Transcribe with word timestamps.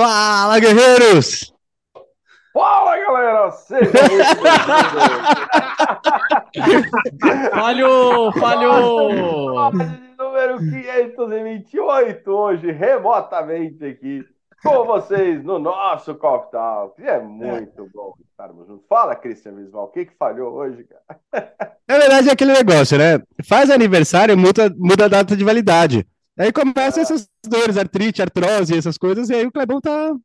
Fala, 0.00 0.58
guerreiros! 0.58 1.52
Fala, 2.54 2.96
galera! 2.96 3.50
Sejam 3.50 3.92
muito 4.10 4.40
Falhou! 7.50 8.32
Falhou! 8.32 9.70
Número 10.18 10.58
528, 10.58 12.30
hoje, 12.30 12.72
remotamente 12.72 13.84
aqui, 13.84 14.24
com 14.62 14.86
vocês 14.86 15.44
no 15.44 15.58
nosso 15.58 16.14
Coffee 16.14 16.50
Talk. 16.50 16.98
E 16.98 17.06
é 17.06 17.20
muito 17.20 17.86
bom 17.92 18.14
estarmos 18.30 18.68
juntos. 18.68 18.86
Fala, 18.88 19.14
Cristian 19.14 19.52
Visval, 19.52 19.84
o 19.84 19.88
que, 19.88 20.06
que 20.06 20.16
falhou 20.16 20.54
hoje, 20.54 20.82
cara? 20.84 21.52
Na 21.86 21.98
verdade, 21.98 22.30
é 22.30 22.32
aquele 22.32 22.54
negócio, 22.54 22.96
né? 22.96 23.20
Faz 23.46 23.68
aniversário, 23.68 24.34
muda, 24.34 24.74
muda 24.78 25.04
a 25.04 25.08
data 25.08 25.36
de 25.36 25.44
validade. 25.44 26.06
Aí 26.40 26.50
começam 26.50 27.02
essas 27.02 27.28
dores, 27.46 27.76
artrite, 27.76 28.22
artrose, 28.22 28.74
essas 28.74 28.96
coisas, 28.96 29.28
e 29.28 29.34
aí 29.34 29.46
o 29.46 29.52
Clebão 29.52 29.78
tá. 29.78 30.16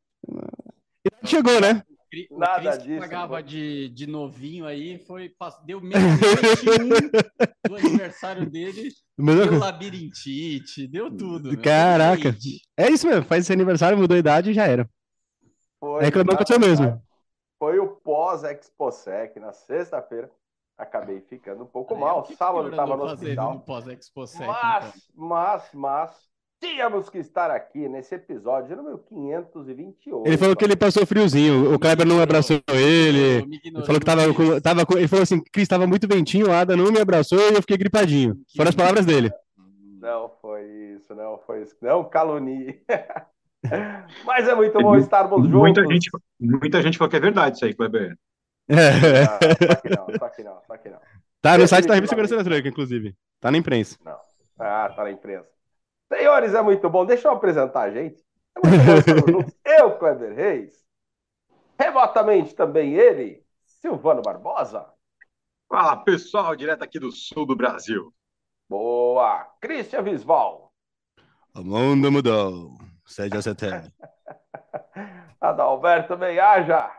Chegou, 1.24 1.60
né? 1.60 1.82
O 2.30 2.38
Nada 2.38 2.78
que 2.78 2.86
disso, 2.86 3.00
pagava 3.00 3.42
de, 3.42 3.90
de 3.90 4.06
novinho 4.06 4.64
aí, 4.64 4.98
foi, 5.06 5.30
deu 5.66 5.78
menos 5.78 6.18
de 6.18 6.70
21 6.70 7.68
do 7.68 7.76
aniversário 7.76 8.48
dele, 8.48 8.88
Mesma 9.18 9.46
deu 9.46 9.58
labirintite, 9.58 10.88
deu 10.88 11.14
tudo. 11.14 11.52
meu. 11.52 11.60
Caraca. 11.60 12.34
É 12.78 12.88
isso 12.88 13.06
mesmo, 13.06 13.24
faz 13.24 13.44
esse 13.44 13.52
aniversário, 13.52 13.98
mudou 13.98 14.14
a 14.14 14.20
idade 14.20 14.52
e 14.52 14.54
já 14.54 14.66
era. 14.66 14.88
Foi, 15.78 16.02
É 16.02 16.10
Clebão 16.10 16.32
na 16.32 16.40
aconteceu 16.40 16.58
mesmo. 16.58 17.02
Foi 17.58 17.78
o 17.78 17.88
pós-ExpoSec, 17.88 19.38
na 19.38 19.52
sexta-feira. 19.52 20.30
Acabei 20.78 21.20
ficando 21.20 21.62
um 21.62 21.66
pouco 21.66 21.94
aí, 21.94 22.00
mal. 22.00 22.20
o 22.20 22.22
que 22.22 22.36
Sábado 22.36 22.68
estava 22.68 22.96
no 22.96 23.04
hospital. 23.04 23.64
no 23.66 23.80
Sec, 23.82 23.98
Mas, 24.46 24.86
então? 24.86 24.92
mas, 25.14 25.68
mas, 25.72 26.10
tínhamos 26.60 27.08
que 27.08 27.18
estar 27.18 27.50
aqui 27.50 27.88
nesse 27.88 28.14
episódio 28.14 28.76
número 28.76 28.98
528. 28.98 30.26
Ele 30.26 30.36
falou 30.36 30.54
que 30.56 30.64
ele 30.64 30.76
passou 30.76 31.06
friozinho, 31.06 31.72
o 31.74 31.78
Kleber 31.78 32.06
não 32.06 32.20
abraçou 32.20 32.60
ele. 32.68 33.58
Ele 33.64 33.84
falou 33.86 33.98
que 34.00 34.04
tava 34.06 34.34
com, 34.34 34.60
tava 34.60 34.84
com- 34.86 34.98
Ele 34.98 35.08
falou 35.08 35.22
assim, 35.22 35.42
Cris, 35.52 35.66
tava 35.68 35.86
muito 35.86 36.06
ventinho, 36.06 36.48
o 36.48 36.52
Ada 36.52 36.76
não 36.76 36.92
me 36.92 37.00
abraçou 37.00 37.38
e 37.38 37.54
eu 37.54 37.60
fiquei 37.62 37.78
gripadinho. 37.78 38.36
Foram 38.54 38.68
as 38.68 38.74
palavras 38.74 39.06
dele. 39.06 39.30
Não 39.98 40.30
foi 40.42 40.62
isso, 40.96 41.14
não 41.14 41.38
foi 41.38 41.62
isso. 41.62 41.74
Não 41.80 42.04
calunie. 42.04 42.80
Mas 44.24 44.46
é 44.46 44.54
muito 44.54 44.78
bom 44.78 44.96
estarmos 44.96 45.42
juntos. 45.42 45.58
Muita 45.58 45.86
gente, 45.86 46.10
muita 46.38 46.82
gente 46.82 46.98
falou 46.98 47.10
que 47.10 47.16
é 47.16 47.20
verdade 47.20 47.56
isso 47.56 47.64
aí, 47.64 47.74
Kleber. 47.74 48.16
Ah, 48.74 49.38
só 49.38 49.76
que 49.76 49.88
não, 49.88 50.18
só 50.18 50.28
que 50.28 50.42
não, 50.42 50.60
só 50.66 50.76
que 50.76 50.88
não. 50.88 51.00
Tá 51.40 51.56
no 51.56 51.68
site 51.68 51.86
da 51.86 51.94
Revista 51.94 52.14
Segurança 52.14 52.34
Eletrônica, 52.34 52.68
inclusive. 52.68 53.16
Tá 53.40 53.50
na 53.50 53.58
imprensa. 53.58 53.96
Ah, 54.58 54.92
tá 54.94 55.04
na 55.04 55.10
imprensa. 55.12 55.48
Senhores, 56.12 56.54
é 56.54 56.62
muito 56.62 56.88
bom. 56.90 57.04
Deixa 57.04 57.28
eu 57.28 57.32
apresentar 57.32 57.82
a 57.82 57.90
gente. 57.90 58.24
É. 59.64 59.80
Eu, 59.80 59.98
Kleber 59.98 60.34
Reis. 60.34 60.84
Remotamente 61.78 62.54
também 62.54 62.94
ele, 62.94 63.44
Silvano 63.64 64.22
Barbosa. 64.22 64.86
Fala 65.68 65.96
pessoal, 65.96 66.56
direto 66.56 66.82
aqui 66.82 66.98
do 66.98 67.12
sul 67.12 67.44
do 67.44 67.56
Brasil. 67.56 68.12
Boa. 68.68 69.44
Christian 69.60 70.02
Visval. 70.02 70.72
O 71.54 71.62
mundo 71.62 72.10
mudou. 72.10 72.78
Seja 73.04 73.42
setembro. 73.42 73.92
Adalberto 75.40 76.16
Meiaja. 76.16 76.90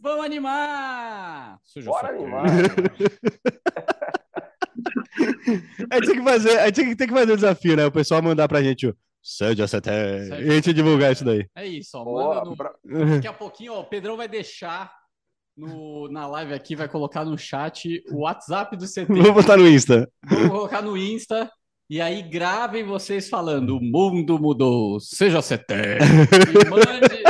Vamos 0.00 0.24
animar! 0.24 1.58
Suja 1.64 1.90
Bora 1.90 2.08
animar. 2.10 2.44
A 5.90 5.94
gente 5.96 6.06
tem 6.06 6.16
que 6.16 6.22
fazer, 6.22 6.58
a 6.58 6.66
gente 6.66 6.74
tem 6.76 6.88
que- 6.88 6.96
tem 6.96 7.06
que 7.08 7.14
fazer 7.14 7.32
o 7.32 7.36
desafio, 7.36 7.76
né? 7.76 7.86
O 7.86 7.92
pessoal 7.92 8.22
mandar 8.22 8.48
pra 8.48 8.62
gente 8.62 8.86
o 8.86 8.94
Seja 9.22 9.66
setembro. 9.66 10.40
E 10.40 10.50
a 10.50 10.54
gente 10.54 10.72
divulgar 10.72 11.10
isso 11.12 11.24
daí. 11.24 11.44
É 11.56 11.66
isso, 11.66 11.98
ó. 11.98 12.04
Boa. 12.04 12.44
No, 12.44 12.54
Bra- 12.54 12.72
Daqui 12.84 13.26
a 13.26 13.32
pouquinho, 13.32 13.72
ó, 13.72 13.80
o 13.80 13.84
Pedrão 13.84 14.16
vai 14.16 14.28
deixar 14.28 14.92
no, 15.56 16.08
na 16.12 16.28
live 16.28 16.54
aqui, 16.54 16.76
vai 16.76 16.86
colocar 16.88 17.24
no 17.24 17.36
chat 17.36 18.04
o 18.12 18.20
WhatsApp 18.20 18.76
do 18.76 18.86
CT. 18.86 19.06
Vou 19.08 19.32
botar 19.32 19.56
no 19.56 19.66
Insta. 19.66 20.08
Vou 20.24 20.48
colocar 20.50 20.80
no 20.80 20.96
Insta. 20.96 21.50
E 21.90 22.00
aí 22.00 22.22
gravem 22.22 22.84
vocês 22.84 23.28
falando: 23.28 23.76
o 23.78 23.80
mundo 23.82 24.38
mudou, 24.38 25.00
seja 25.00 25.40
CT. 25.42 25.74
E 26.54 26.70
mande, 26.70 27.22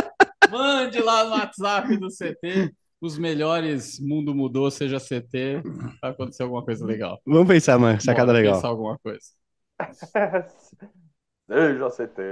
mande 0.86 1.00
lá 1.00 1.24
no 1.24 1.30
WhatsApp 1.30 1.96
do 1.96 2.08
CT 2.08 2.72
os 3.00 3.18
melhores 3.18 4.00
mundo 4.00 4.34
mudou, 4.34 4.70
seja 4.70 4.98
CT. 4.98 5.62
Vai 6.00 6.10
acontecer 6.10 6.42
alguma 6.42 6.64
coisa 6.64 6.84
legal. 6.84 7.20
Vamos 7.26 7.46
pensar, 7.46 7.78
mano. 7.78 8.00
Sacada 8.00 8.28
Bora 8.28 8.38
legal. 8.38 8.54
Pensar 8.54 8.68
alguma 8.68 8.98
coisa. 8.98 9.20
Seja 11.48 11.88
CT. 11.90 12.22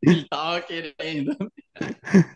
Ele 0.00 0.24
tava 0.28 0.60
querendo. 0.60 1.36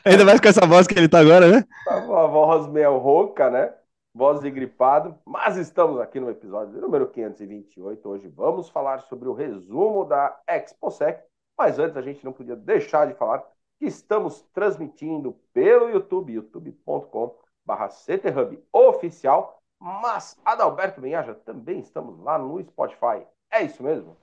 Ainda 0.04 0.25
mais 0.25 0.40
com 0.40 0.48
essa 0.48 0.66
voz 0.66 0.88
que 0.88 0.98
ele 0.98 1.08
tá 1.08 1.20
agora, 1.20 1.46
né? 1.48 1.64
Tá 1.84 2.04
com 2.04 2.16
a 2.16 2.26
voz 2.26 2.66
meio 2.66 2.98
rouca, 2.98 3.48
né? 3.48 3.72
Voz 4.12 4.40
de 4.40 4.50
gripado. 4.50 5.16
Mas 5.25 5.56
estamos 5.56 6.00
aqui 6.00 6.19
no 6.19 6.30
episódio 6.30 6.80
número 6.80 7.06
528. 7.08 8.08
Hoje 8.08 8.26
vamos 8.26 8.69
falar 8.70 9.02
sobre 9.02 9.28
o 9.28 9.34
resumo 9.34 10.04
da 10.04 10.36
ExpoSec. 10.48 11.27
Mas 11.58 11.78
antes 11.80 11.96
a 11.96 12.02
gente 12.02 12.24
não 12.24 12.32
podia 12.32 12.54
deixar 12.54 13.08
de 13.08 13.14
falar 13.14 13.44
que 13.78 13.86
estamos 13.86 14.42
transmitindo 14.54 15.36
pelo 15.52 15.91
YouTube, 15.91 16.32
youtube.com.br 16.32 17.88
CTHub 17.91 18.62
oficial. 18.72 19.60
Mas, 19.80 20.36
Adalberto 20.44 21.00
Benhaja, 21.00 21.34
também 21.34 21.80
estamos 21.80 22.19
lá 22.20 22.38
no 22.38 22.62
Spotify. 22.62 23.26
É 23.50 23.62
isso 23.62 23.82
mesmo? 23.82 24.16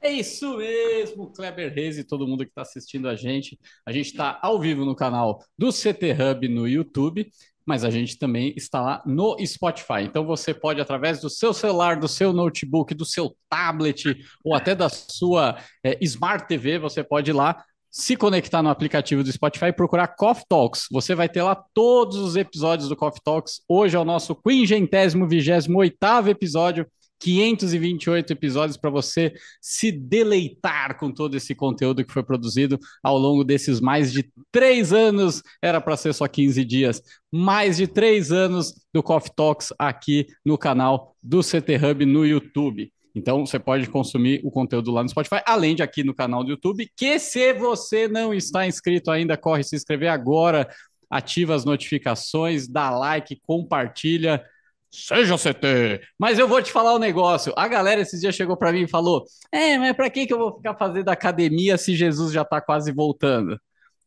É 0.00 0.10
isso 0.12 0.56
mesmo, 0.56 1.32
Kleber 1.32 1.74
Reis 1.74 1.98
e 1.98 2.04
todo 2.04 2.26
mundo 2.26 2.44
que 2.44 2.50
está 2.50 2.62
assistindo 2.62 3.08
a 3.08 3.16
gente. 3.16 3.58
A 3.84 3.90
gente 3.90 4.06
está 4.06 4.38
ao 4.40 4.60
vivo 4.60 4.84
no 4.84 4.94
canal 4.94 5.42
do 5.56 5.72
CT 5.72 6.12
Hub 6.12 6.48
no 6.48 6.68
YouTube, 6.68 7.28
mas 7.68 7.84
a 7.84 7.90
gente 7.90 8.18
também 8.18 8.54
está 8.56 8.80
lá 8.80 9.02
no 9.04 9.36
Spotify. 9.44 10.00
Então 10.00 10.24
você 10.24 10.54
pode, 10.54 10.80
através 10.80 11.20
do 11.20 11.28
seu 11.28 11.52
celular, 11.52 12.00
do 12.00 12.08
seu 12.08 12.32
notebook, 12.32 12.94
do 12.94 13.04
seu 13.04 13.36
tablet 13.46 14.16
ou 14.42 14.54
até 14.54 14.74
da 14.74 14.88
sua 14.88 15.58
eh, 15.84 15.98
Smart 16.00 16.48
TV, 16.48 16.78
você 16.78 17.04
pode 17.04 17.30
ir 17.30 17.34
lá 17.34 17.62
se 17.90 18.16
conectar 18.16 18.62
no 18.62 18.70
aplicativo 18.70 19.22
do 19.22 19.30
Spotify 19.30 19.66
e 19.66 19.72
procurar 19.72 20.08
Coffee 20.08 20.46
Talks. 20.48 20.86
Você 20.90 21.14
vai 21.14 21.28
ter 21.28 21.42
lá 21.42 21.62
todos 21.74 22.16
os 22.16 22.36
episódios 22.36 22.88
do 22.88 22.96
Coffee 22.96 23.20
Talks. 23.22 23.60
Hoje 23.68 23.96
é 23.96 24.00
o 24.00 24.04
nosso 24.04 24.34
quingentésimo, 24.34 25.28
vigésimo 25.28 25.78
oitavo 25.80 26.30
episódio. 26.30 26.86
528 27.18 28.32
episódios 28.32 28.76
para 28.76 28.90
você 28.90 29.32
se 29.60 29.90
deleitar 29.90 30.98
com 30.98 31.10
todo 31.12 31.36
esse 31.36 31.54
conteúdo 31.54 32.04
que 32.04 32.12
foi 32.12 32.22
produzido 32.22 32.78
ao 33.02 33.18
longo 33.18 33.44
desses 33.44 33.80
mais 33.80 34.12
de 34.12 34.30
três 34.52 34.92
anos. 34.92 35.42
Era 35.62 35.80
para 35.80 35.96
ser 35.96 36.12
só 36.12 36.26
15 36.26 36.64
dias, 36.64 37.02
mais 37.32 37.76
de 37.76 37.86
três 37.86 38.30
anos 38.30 38.74
do 38.92 39.02
Coffee 39.02 39.32
Talks 39.34 39.72
aqui 39.78 40.26
no 40.44 40.56
canal 40.56 41.16
do 41.22 41.40
CT 41.40 41.76
Hub 41.76 42.06
no 42.06 42.26
YouTube. 42.26 42.92
Então 43.14 43.44
você 43.44 43.58
pode 43.58 43.88
consumir 43.88 44.40
o 44.44 44.50
conteúdo 44.50 44.92
lá 44.92 45.02
no 45.02 45.08
Spotify, 45.08 45.42
além 45.44 45.74
de 45.74 45.82
aqui 45.82 46.04
no 46.04 46.14
canal 46.14 46.44
do 46.44 46.50
YouTube. 46.50 46.88
Que 46.96 47.18
se 47.18 47.52
você 47.54 48.06
não 48.06 48.32
está 48.32 48.66
inscrito 48.66 49.10
ainda, 49.10 49.36
corre 49.36 49.64
se 49.64 49.74
inscrever 49.74 50.08
agora, 50.08 50.68
ativa 51.10 51.54
as 51.54 51.64
notificações, 51.64 52.68
dá 52.68 52.90
like, 52.90 53.40
compartilha. 53.42 54.44
Seja 54.90 55.36
CT. 55.36 56.00
Mas 56.18 56.38
eu 56.38 56.48
vou 56.48 56.62
te 56.62 56.72
falar 56.72 56.94
um 56.94 56.98
negócio. 56.98 57.52
A 57.56 57.68
galera 57.68 58.00
esses 58.00 58.20
dias 58.20 58.34
chegou 58.34 58.56
para 58.56 58.72
mim 58.72 58.82
e 58.82 58.88
falou: 58.88 59.24
É, 59.52 59.76
mas 59.78 59.94
para 59.94 60.10
que, 60.10 60.26
que 60.26 60.32
eu 60.32 60.38
vou 60.38 60.56
ficar 60.56 60.74
fazendo 60.76 61.08
academia 61.08 61.76
se 61.76 61.94
Jesus 61.94 62.32
já 62.32 62.42
está 62.42 62.60
quase 62.60 62.92
voltando? 62.92 63.60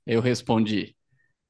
Eu 0.06 0.22
respondi: 0.22 0.96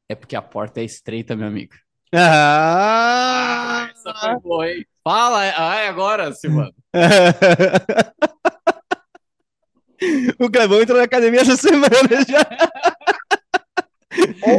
É 0.09 0.15
porque 0.15 0.35
a 0.35 0.41
porta 0.41 0.81
é 0.81 0.83
estreita, 0.83 1.35
meu 1.35 1.47
amigo. 1.47 1.73
Ah! 2.13 3.89
Essa 3.91 4.13
foi 4.13 4.39
boa, 4.39 4.69
hein? 4.69 4.85
Fala, 5.03 5.39
ah, 5.55 5.79
é 5.79 5.87
agora, 5.87 6.31
Silvano. 6.33 6.73
o 10.39 10.49
Clebão 10.49 10.81
entrou 10.81 10.97
na 10.97 11.05
academia 11.05 11.41
essa 11.41 11.55
semana 11.55 11.89
já. 12.27 12.45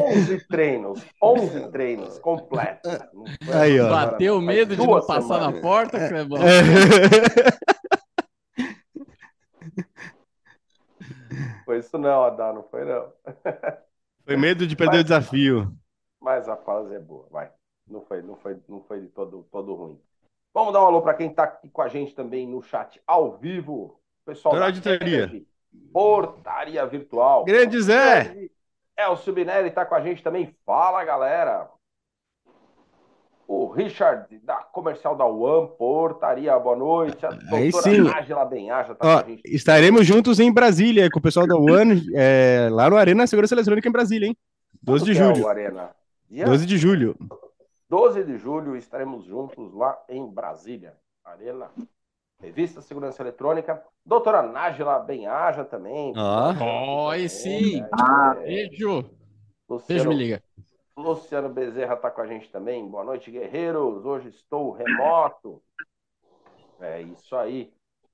11 0.00 0.46
treinos, 0.48 1.04
11 1.22 1.70
treinos 1.70 2.18
completos. 2.18 2.98
Foi 3.44 3.54
Aí, 3.54 3.80
ó. 3.80 3.90
Bateu 3.90 4.40
medo 4.40 4.76
de 4.76 4.86
não 4.86 5.04
passar 5.06 5.40
na 5.40 5.60
porta, 5.60 6.08
Clebão? 6.08 6.40
Foi 11.64 11.78
isso 11.78 11.96
não, 11.96 12.24
Adão, 12.24 12.54
não 12.54 12.62
foi 12.64 12.84
não. 12.84 13.10
Foi 14.26 14.36
medo 14.36 14.66
de 14.66 14.76
perder 14.76 14.98
o 14.98 15.04
desafio. 15.04 15.72
Mas 16.20 16.48
a 16.48 16.56
fase 16.56 16.94
é 16.94 16.98
boa, 16.98 17.26
vai. 17.30 17.50
Não 17.88 18.02
foi, 18.02 18.22
não 18.22 18.36
foi, 18.36 18.60
não 18.68 18.80
foi 18.82 19.00
de 19.00 19.08
todo, 19.08 19.46
todo 19.50 19.74
ruim. 19.74 19.98
Vamos 20.54 20.72
dar 20.72 20.82
um 20.82 20.86
alô 20.86 21.02
para 21.02 21.14
quem 21.14 21.30
está 21.30 21.44
aqui 21.44 21.68
com 21.70 21.82
a 21.82 21.88
gente 21.88 22.14
também 22.14 22.46
no 22.46 22.62
chat 22.62 23.00
ao 23.06 23.38
vivo. 23.38 23.98
Pessoal 24.24 24.54
da 24.54 24.70
Portaria 25.92 26.86
Virtual. 26.86 27.44
Grande 27.44 27.80
Zé. 27.80 28.48
Elcio 28.96 29.32
Binelli 29.32 29.68
está 29.68 29.84
com 29.84 29.94
a 29.94 30.00
gente 30.00 30.22
também. 30.22 30.54
Fala, 30.66 31.04
galera. 31.04 31.68
o 33.46 33.66
Richard, 33.70 34.38
da 34.40 34.56
comercial 34.56 35.14
da 35.16 35.26
UAM, 35.26 35.66
Portaria, 35.76 36.58
boa 36.58 36.76
noite. 36.76 37.24
A 37.26 37.30
Aí 37.52 37.72
sim. 37.72 38.02
Nájila 38.02 38.44
Benhaja 38.44 38.94
tá 38.94 39.06
Ó, 39.06 39.20
com 39.22 39.26
a 39.26 39.28
gente. 39.30 39.42
estaremos 39.44 40.06
juntos 40.06 40.40
em 40.40 40.52
Brasília 40.52 41.10
com 41.10 41.18
o 41.18 41.22
pessoal 41.22 41.46
da 41.46 41.56
One, 41.58 42.02
é, 42.14 42.68
lá 42.70 42.88
no 42.88 42.96
Arena 42.96 43.26
Segurança 43.26 43.54
Eletrônica 43.54 43.88
em 43.88 43.92
Brasília, 43.92 44.26
hein? 44.28 44.36
12 44.82 45.04
de 45.04 45.12
Quando 45.14 45.16
que 45.16 45.22
é 45.22 45.34
julho. 45.34 45.46
o 45.46 45.48
Arena? 45.48 45.90
Dia 46.30 46.44
12 46.46 46.66
de 46.66 46.78
julho. 46.78 47.16
12 47.88 48.24
de 48.24 48.38
julho 48.38 48.74
estaremos 48.76 49.24
juntos 49.24 49.72
lá 49.74 49.98
em 50.08 50.26
Brasília. 50.26 50.94
Arena. 51.24 51.70
Revista 52.42 52.82
Segurança 52.82 53.22
Eletrônica. 53.22 53.80
Doutora 54.04 54.42
Nájila 54.42 54.98
Benhaja 54.98 55.64
também. 55.64 56.12
Ó. 56.16 57.06
Oi, 57.10 57.28
sim. 57.28 57.82
Ah, 57.92 58.34
Beijo. 58.34 59.02
Beijo, 59.02 59.10
Luciano, 59.68 60.10
me 60.10 60.16
liga. 60.16 60.42
Luciano 60.96 61.48
Bezerra 61.48 61.94
está 61.94 62.10
com 62.10 62.20
a 62.20 62.26
gente 62.26 62.50
também. 62.50 62.84
Boa 62.86 63.04
noite, 63.04 63.30
guerreiros. 63.30 64.04
Hoje 64.04 64.28
estou 64.30 64.72
remoto. 64.72 65.62
É 66.80 67.00
isso 67.02 67.36
aí. 67.36 67.70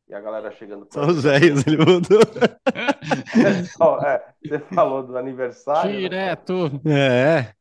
E 0.09 0.15
a 0.15 0.21
galera 0.21 0.51
chegando. 0.53 0.87
Só 0.93 1.07
os 1.07 1.23
velhos, 1.23 1.67
ele. 1.67 1.77
Ó, 3.81 3.99
é, 4.01 4.25
você 4.43 4.59
falou 4.75 5.03
do 5.03 5.17
aniversário. 5.19 5.91
né? 5.93 5.99
Direto, 6.01 6.71
É. 6.87 7.53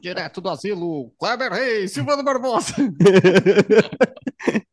direto 0.00 0.40
do 0.40 0.48
asilo. 0.50 1.10
Kleber 1.18 1.52
Reis, 1.52 1.92
Silvano 1.92 2.22
Barbosa. 2.24 2.74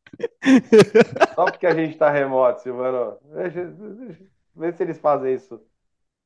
Só 1.36 1.46
porque 1.46 1.68
a 1.68 1.74
gente 1.74 1.94
está 1.94 2.10
remoto, 2.10 2.62
Silvano. 2.62 3.18
Deixa, 3.36 3.66
deixa, 3.66 4.24
vê 4.56 4.72
se 4.74 4.84
eles 4.84 5.00
fazem 5.00 5.34
isso 5.34 5.62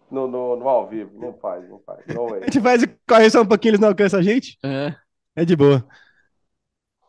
no, 0.09 0.27
no, 0.27 0.55
no 0.55 0.67
ao 0.67 0.87
vivo. 0.87 1.19
Não 1.19 1.33
faz, 1.33 1.67
não 1.69 1.79
faz. 1.79 2.05
Não 2.07 2.33
A 2.33 2.37
é. 2.37 2.41
gente 2.43 2.61
faz 2.61 2.83
e 2.83 2.87
corre 3.07 3.29
só 3.29 3.41
um 3.41 3.47
pouquinho, 3.47 3.71
eles 3.71 3.79
não 3.79 3.89
alcançam 3.89 4.19
a 4.19 4.23
gente. 4.23 4.57
É. 4.63 4.95
É 5.35 5.45
de 5.45 5.55
boa. 5.55 5.85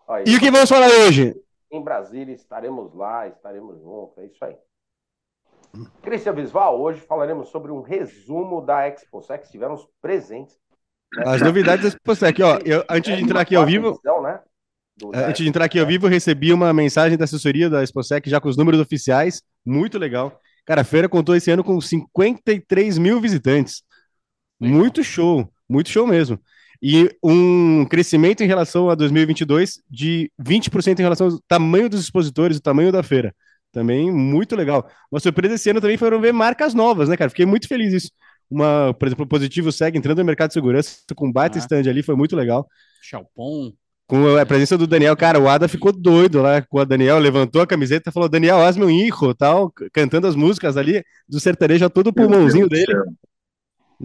Aí, 0.09 0.25
E 0.27 0.37
o 0.37 0.41
que 0.41 0.51
vamos 0.51 0.69
falar 0.69 0.89
hoje? 0.89 1.35
Em 1.71 1.83
Brasília 1.83 2.35
estaremos 2.35 2.95
lá, 2.95 3.29
estaremos 3.29 3.81
juntos. 3.81 4.19
É 4.19 4.27
isso 4.27 4.45
aí. 4.45 4.57
Cristian 6.03 6.33
Visval, 6.33 6.81
hoje 6.81 7.01
falaremos 7.01 7.49
sobre 7.49 7.73
um 7.73 7.81
resumo 7.81 8.61
da 8.61 8.87
ExpoSec. 8.87 9.45
Estivemos 9.45 9.87
presentes. 10.01 10.57
As 11.19 11.43
novidades 11.43 11.83
da 11.83 11.89
ExpoSec. 11.89 12.43
Ó, 12.43 12.59
eu, 12.65 12.85
antes 12.89 13.17
de 13.17 13.23
entrar 13.23 13.41
aqui 13.41 13.57
ao 13.57 13.67
vivo, 13.67 13.89
Edição, 13.89 14.23
né? 14.23 14.41
Antes 15.13 15.43
de 15.43 15.49
entrar 15.49 15.65
aqui 15.65 15.79
ao 15.79 15.87
vivo, 15.87 16.07
eu 16.07 16.11
recebi 16.11 16.53
uma 16.53 16.73
mensagem 16.73 17.19
da 17.19 17.25
assessoria 17.25 17.69
da 17.69 17.83
ExpoSec 17.83 18.29
já 18.31 18.41
com 18.41 18.49
os 18.49 18.57
números 18.57 18.81
oficiais. 18.81 19.43
Muito 19.65 19.99
legal. 19.99 20.41
Cara, 20.65 20.83
a 20.83 20.85
feira 20.85 21.09
contou 21.09 21.35
esse 21.35 21.51
ano 21.51 21.65
com 21.65 21.81
53 21.81 22.97
mil 22.99 23.21
visitantes. 23.21 23.83
Legal. 24.61 24.79
Muito 24.79 25.03
show, 25.03 25.51
muito 25.69 25.91
show 25.91 26.07
mesmo. 26.07 26.39
E 26.81 27.11
um 27.23 27.85
crescimento 27.87 28.43
em 28.43 28.47
relação 28.47 28.89
a 28.89 28.95
2022 28.95 29.83
de 29.91 30.31
20% 30.39 30.99
em 30.99 31.03
relação 31.03 31.29
ao 31.29 31.41
tamanho 31.49 31.89
dos 31.89 32.01
expositores, 32.01 32.59
o 32.59 32.63
tamanho 32.63 32.93
da 32.93 33.03
feira. 33.03 33.35
Também 33.73 34.13
muito 34.13 34.55
legal. 34.55 34.89
Uma 35.11 35.19
surpresa 35.19 35.55
esse 35.57 35.69
ano 35.71 35.81
também 35.81 35.97
foram 35.97 36.21
ver 36.21 36.33
marcas 36.33 36.73
novas, 36.75 37.09
né, 37.09 37.17
cara? 37.17 37.31
Fiquei 37.31 37.47
muito 37.47 37.67
feliz 37.67 37.93
isso. 37.93 38.11
Uma, 38.49 38.95
por 38.95 39.09
exemplo, 39.09 39.25
o 39.25 39.29
Positivo 39.29 39.73
segue 39.73 39.99
entrando 39.99 40.19
no 40.19 40.25
mercado 40.25 40.51
de 40.51 40.55
segurança 40.55 40.99
com 41.17 41.27
um 41.27 41.33
baita 41.33 41.59
Ah. 41.59 41.61
stand 41.61 41.89
ali, 41.91 42.03
foi 42.03 42.15
muito 42.15 42.37
legal. 42.37 42.69
Chalpon. 43.03 43.73
Com 44.07 44.37
a 44.37 44.45
presença 44.45 44.77
do 44.77 44.87
Daniel, 44.87 45.17
cara, 45.17 45.41
o 45.41 45.49
Ada 45.49 45.67
ficou 45.67 45.91
doido 45.91 46.43
lá 46.43 46.61
com 46.61 46.79
o 46.79 46.85
Daniel, 46.85 47.19
levantou 47.19 47.63
a 47.63 47.67
camiseta 47.67 48.11
e 48.11 48.13
falou: 48.13 48.29
Daniel, 48.29 48.61
hazme 48.61 48.85
um 48.85 48.91
hijo, 48.91 49.35
tal, 49.35 49.73
cantando 49.93 50.27
as 50.27 50.37
músicas 50.37 50.77
ali 50.77 51.03
do 51.27 51.41
sertanejo 51.41 51.87
a 51.87 51.91
todo 51.91 52.09
o 52.09 52.13
pulmãozinho 52.13 52.69
Meu 52.69 52.69
dele. 52.69 52.93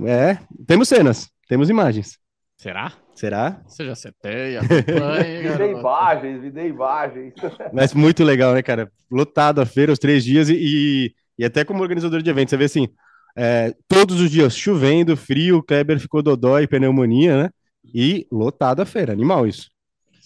É, 0.06 0.38
temos 0.66 0.88
cenas, 0.88 1.30
temos 1.48 1.69
imagens. 1.69 2.18
Será? 2.57 2.94
Será? 3.13 3.62
Seja 3.68 3.96
seteia, 3.96 4.62
acompanhe, 4.62 5.42
Vi 5.44 5.44
garoto. 5.44 5.80
imagens, 5.80 6.42
vi 6.54 6.68
imagens. 6.68 7.34
Mas 7.74 7.94
muito 7.94 8.24
legal, 8.24 8.54
né, 8.54 8.62
cara? 8.62 8.90
Lotado 9.12 9.60
a 9.60 9.66
feira, 9.66 9.92
os 9.92 10.00
três 10.00 10.24
dias, 10.24 10.50
e, 10.50 10.56
e, 10.56 11.13
e 11.38 11.44
até 11.45 11.66
como 11.66 11.81
organizador 11.81 12.22
de 12.22 12.30
eventos, 12.30 12.52
você 12.52 12.57
vê 12.57 12.66
assim, 12.66 12.88
é, 13.36 13.74
todos 13.88 14.22
os 14.22 14.31
dias 14.31 14.56
chovendo, 14.56 15.18
frio, 15.18 15.57
o 15.57 15.63
Kleber 15.63 16.00
ficou 16.00 16.22
dodói, 16.22 16.68
pneumonia, 16.68 17.44
né? 17.44 17.50
E 17.94 18.25
lotado 18.31 18.81
a 18.81 18.86
feira, 18.86 19.12
animal 19.12 19.45
isso. 19.48 19.69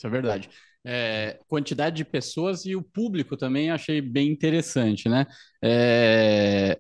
Isso 0.04 0.08
é 0.08 0.10
verdade. 0.10 0.50
É, 0.86 1.40
quantidade 1.48 1.96
de 1.96 2.04
pessoas 2.04 2.66
e 2.66 2.76
o 2.76 2.84
público 2.84 3.38
também 3.38 3.72
achei 3.72 4.02
bem 4.02 4.30
interessante, 4.30 5.08
né? 5.08 5.26
É, 5.64 6.78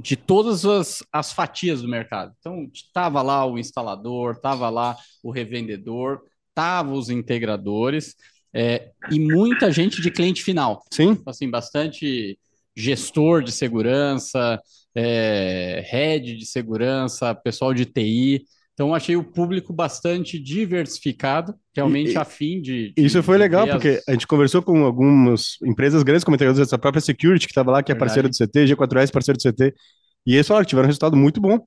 de 0.00 0.16
todas 0.16 0.64
as, 0.64 1.02
as 1.12 1.30
fatias 1.30 1.82
do 1.82 1.88
mercado. 1.88 2.34
Então, 2.38 2.66
estava 2.72 3.20
lá 3.20 3.44
o 3.44 3.58
instalador, 3.58 4.36
estava 4.36 4.70
lá 4.70 4.96
o 5.22 5.30
revendedor, 5.30 6.22
estavam 6.48 6.94
os 6.94 7.10
integradores 7.10 8.14
é, 8.54 8.92
e 9.10 9.20
muita 9.20 9.70
gente 9.70 10.00
de 10.00 10.10
cliente 10.10 10.42
final. 10.42 10.82
Sim? 10.90 11.20
Assim, 11.26 11.50
bastante 11.50 12.38
gestor 12.74 13.42
de 13.42 13.52
segurança, 13.52 14.58
é, 14.94 15.84
head 15.86 16.34
de 16.34 16.46
segurança, 16.46 17.34
pessoal 17.34 17.74
de 17.74 17.84
TI. 17.84 18.46
Então, 18.78 18.94
achei 18.94 19.16
o 19.16 19.24
público 19.24 19.72
bastante 19.72 20.38
diversificado, 20.38 21.52
realmente 21.74 22.12
E- 22.12 22.16
afim 22.16 22.62
de, 22.62 22.92
de- 22.92 23.04
Isso 23.04 23.20
foi 23.24 23.36
legal, 23.36 23.66
porque 23.66 23.88
as- 23.88 24.08
a 24.08 24.12
gente 24.12 24.24
conversou 24.24 24.62
com 24.62 24.84
algumas 24.84 25.56
empresas 25.64 26.04
grandes, 26.04 26.22
como 26.22 26.36
integradores 26.36 26.64
dessa 26.68 26.78
própria 26.78 27.00
Security, 27.00 27.46
que 27.48 27.50
estava 27.50 27.72
lá, 27.72 27.82
que 27.82 27.90
é 27.90 27.94
Verdade. 27.96 28.06
parceira 28.08 28.28
do 28.28 28.36
CT, 28.36 28.66
G4S, 28.68 29.10
parceiro 29.10 29.36
do 29.36 29.42
CT, 29.42 29.74
e 30.24 30.34
eles 30.36 30.46
falaram 30.46 30.64
que 30.64 30.68
tiveram 30.68 30.86
um 30.86 30.90
resultado 30.90 31.16
muito 31.16 31.40
bom. 31.40 31.58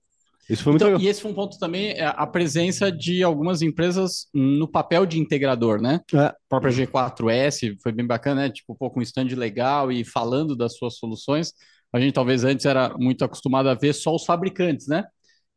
Isso 0.49 0.63
foi 0.63 0.71
muito 0.71 0.83
Então, 0.83 0.93
legal. 0.93 1.01
e 1.05 1.09
esse 1.09 1.21
foi 1.21 1.31
um 1.31 1.33
ponto 1.33 1.59
também, 1.59 1.89
é 1.91 2.05
a 2.05 2.25
presença 2.25 2.89
de 2.89 3.21
algumas 3.21 3.61
empresas 3.61 4.27
no 4.33 4.65
papel 4.65 5.05
de 5.05 5.19
integrador, 5.19 5.81
né? 5.81 5.99
É. 6.13 6.17
A 6.17 6.35
própria 6.47 6.71
G4S 6.71 7.75
foi 7.83 7.91
bem 7.91 8.07
bacana, 8.07 8.43
né? 8.43 8.49
Tipo, 8.49 8.71
um 8.71 8.77
pouco 8.77 8.99
um 8.99 9.03
stand 9.03 9.27
legal 9.35 9.91
e 9.91 10.05
falando 10.05 10.55
das 10.55 10.77
suas 10.77 10.95
soluções. 10.95 11.51
A 11.91 11.99
gente 11.99 12.13
talvez 12.13 12.45
antes 12.45 12.65
era 12.65 12.95
muito 12.97 13.25
acostumado 13.25 13.67
a 13.67 13.75
ver 13.75 13.91
só 13.93 14.15
os 14.15 14.23
fabricantes, 14.23 14.87
né? 14.87 15.03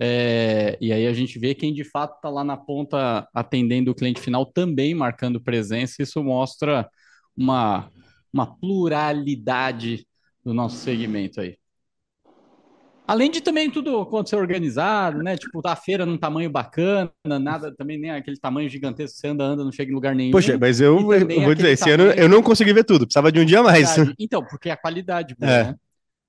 É, 0.01 0.77
e 0.81 0.93
aí 0.93 1.07
a 1.07 1.13
gente 1.13 1.39
vê 1.39 1.55
quem 1.55 1.73
de 1.73 1.85
fato 1.85 2.17
está 2.17 2.29
lá 2.29 2.43
na 2.43 2.57
ponta 2.57 3.29
atendendo 3.33 3.91
o 3.91 3.95
cliente 3.95 4.21
final 4.21 4.45
também 4.45 4.95
marcando 4.95 5.41
presença. 5.41 6.03
Isso 6.03 6.23
mostra 6.23 6.89
uma, 7.37 7.89
uma 8.33 8.59
pluralidade 8.59 10.07
do 10.45 10.53
nosso 10.53 10.77
segmento 10.77 11.41
aí. 11.41 11.57
Além 13.07 13.31
de 13.31 13.43
também 13.43 13.71
tudo 13.71 14.01
acontecer 14.01 14.37
organizado, 14.37 15.23
né? 15.23 15.37
Tipo, 15.37 15.61
a 15.67 15.77
feira 15.77 16.07
num 16.07 16.17
tamanho 16.17 16.49
bacana, 16.49 17.13
nada 17.39 17.71
também 17.75 17.99
nem 17.99 18.11
aquele 18.11 18.39
tamanho 18.39 18.69
gigantesco, 18.69 19.19
você 19.19 19.29
anda, 19.29 19.45
anda, 19.45 19.63
não 19.63 19.71
chega 19.71 19.91
em 19.91 19.95
lugar 19.95 20.15
nenhum. 20.15 20.33
Poxa, 20.33 20.57
mas 20.59 20.81
eu, 20.81 21.13
eu 21.13 21.43
vou 21.43 21.55
dizer, 21.55 21.73
esse 21.73 21.91
ano 21.91 22.05
eu 22.05 22.31
não 22.31 22.43
consegui 22.43 22.73
ver 22.73 22.85
tudo, 22.85 23.05
precisava 23.05 23.31
de 23.31 23.41
um 23.41 23.45
dia 23.45 23.61
a 23.61 23.63
mais. 23.63 23.95
Então, 24.19 24.43
porque 24.43 24.71
a 24.71 24.77
qualidade, 24.77 25.37
É. 25.43 25.65
né? 25.65 25.75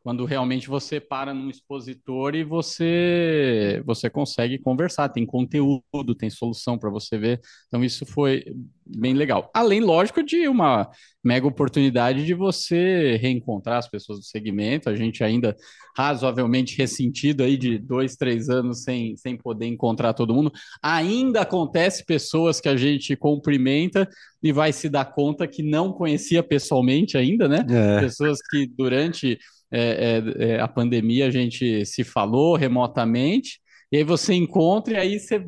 Quando 0.06 0.24
realmente 0.24 0.68
você 0.68 1.00
para 1.00 1.34
num 1.34 1.50
expositor 1.50 2.36
e 2.36 2.44
você 2.44 3.82
você 3.88 4.08
consegue 4.08 4.60
conversar, 4.60 5.10
tem 5.10 5.26
conteúdo, 5.26 6.14
tem 6.16 6.30
solução 6.30 6.78
para 6.78 6.92
você 6.92 7.18
ver. 7.18 7.42
Então 7.66 7.84
isso 7.84 8.06
foi 8.06 8.46
bem 8.86 9.16
legal. 9.16 9.50
Além, 9.52 9.80
lógico, 9.80 10.22
de 10.22 10.48
uma 10.48 10.88
mega 11.24 11.48
oportunidade 11.48 12.24
de 12.24 12.36
você 12.36 13.18
reencontrar 13.20 13.80
as 13.80 13.90
pessoas 13.90 14.20
do 14.20 14.26
segmento. 14.26 14.92
A 14.92 14.96
gente 14.96 15.24
ainda 15.24 15.56
razoavelmente 15.98 16.78
ressentido 16.78 17.42
aí 17.42 17.58
de 17.58 17.80
dois, 17.80 18.16
três 18.16 18.48
anos 18.48 18.84
sem, 18.84 19.18
sem 19.18 19.36
poder 19.36 19.66
encontrar 19.66 20.14
todo 20.14 20.36
mundo. 20.36 20.52
Ainda 20.84 21.42
acontece 21.42 22.06
pessoas 22.06 22.62
que 22.62 22.70
a 22.70 22.78
gente 22.78 23.16
cumprimenta 23.16 24.08
e 24.44 24.52
vai 24.52 24.72
se 24.72 24.88
dar 24.88 25.06
conta 25.06 25.48
que 25.48 25.64
não 25.64 25.92
conhecia 25.92 26.44
pessoalmente 26.44 27.18
ainda, 27.18 27.48
né? 27.48 27.66
É. 27.68 28.02
pessoas 28.02 28.38
que 28.52 28.68
durante 28.68 29.40
é, 29.72 30.22
é, 30.40 30.44
é, 30.54 30.60
a 30.60 30.68
pandemia 30.68 31.28
a 31.28 31.32
gente 31.32 31.86
se 31.86 32.04
falou 32.04 32.56
remotamente, 32.56 33.60
e 33.92 33.98
aí 33.98 34.04
você 34.04 34.34
encontra 34.34 34.94
e 34.94 34.98
aí 34.98 35.20
você 35.20 35.46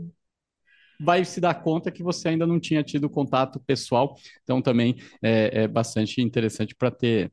vai 1.00 1.24
se 1.24 1.40
dar 1.40 1.54
conta 1.56 1.92
que 1.92 2.02
você 2.04 2.30
ainda 2.30 2.48
não 2.48 2.60
tinha 2.60 2.84
tido 2.84 3.10
contato 3.10 3.60
pessoal. 3.66 4.16
Então 4.44 4.62
também 4.62 4.96
é, 5.22 5.64
é 5.64 5.68
bastante 5.68 6.22
interessante 6.22 6.76
para 6.76 6.90
ter 6.90 7.32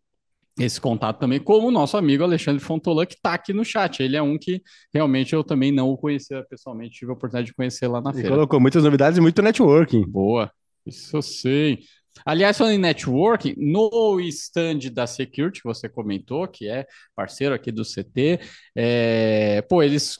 esse 0.58 0.80
contato 0.80 1.18
também, 1.18 1.40
como 1.40 1.66
o 1.66 1.70
nosso 1.70 1.96
amigo 1.96 2.22
Alexandre 2.22 2.62
Fontolan, 2.62 3.06
que 3.06 3.14
está 3.14 3.34
aqui 3.34 3.52
no 3.52 3.64
chat. 3.64 4.00
Ele 4.00 4.16
é 4.16 4.22
um 4.22 4.38
que 4.38 4.62
realmente 4.92 5.32
eu 5.32 5.42
também 5.42 5.72
não 5.72 5.88
o 5.88 5.96
conhecia 5.96 6.44
pessoalmente, 6.48 6.98
tive 6.98 7.10
a 7.10 7.14
oportunidade 7.14 7.48
de 7.48 7.54
conhecer 7.54 7.88
lá 7.88 8.00
na 8.00 8.10
E 8.10 8.14
feira. 8.14 8.30
colocou 8.30 8.60
muitas 8.60 8.84
novidades 8.84 9.18
e 9.18 9.20
muito 9.20 9.42
networking. 9.42 10.06
Boa, 10.06 10.52
isso 10.86 11.16
eu 11.16 11.22
sei. 11.22 11.80
Aliás, 12.24 12.56
falando 12.56 12.74
em 12.74 12.78
networking, 12.78 13.54
no 13.56 14.20
stand 14.20 14.90
da 14.92 15.06
Security, 15.06 15.60
que 15.62 15.68
você 15.68 15.88
comentou, 15.88 16.46
que 16.46 16.68
é 16.68 16.86
parceiro 17.14 17.54
aqui 17.54 17.72
do 17.72 17.84
CT, 17.84 18.40
é, 18.76 19.62
pô, 19.68 19.82
eles 19.82 20.18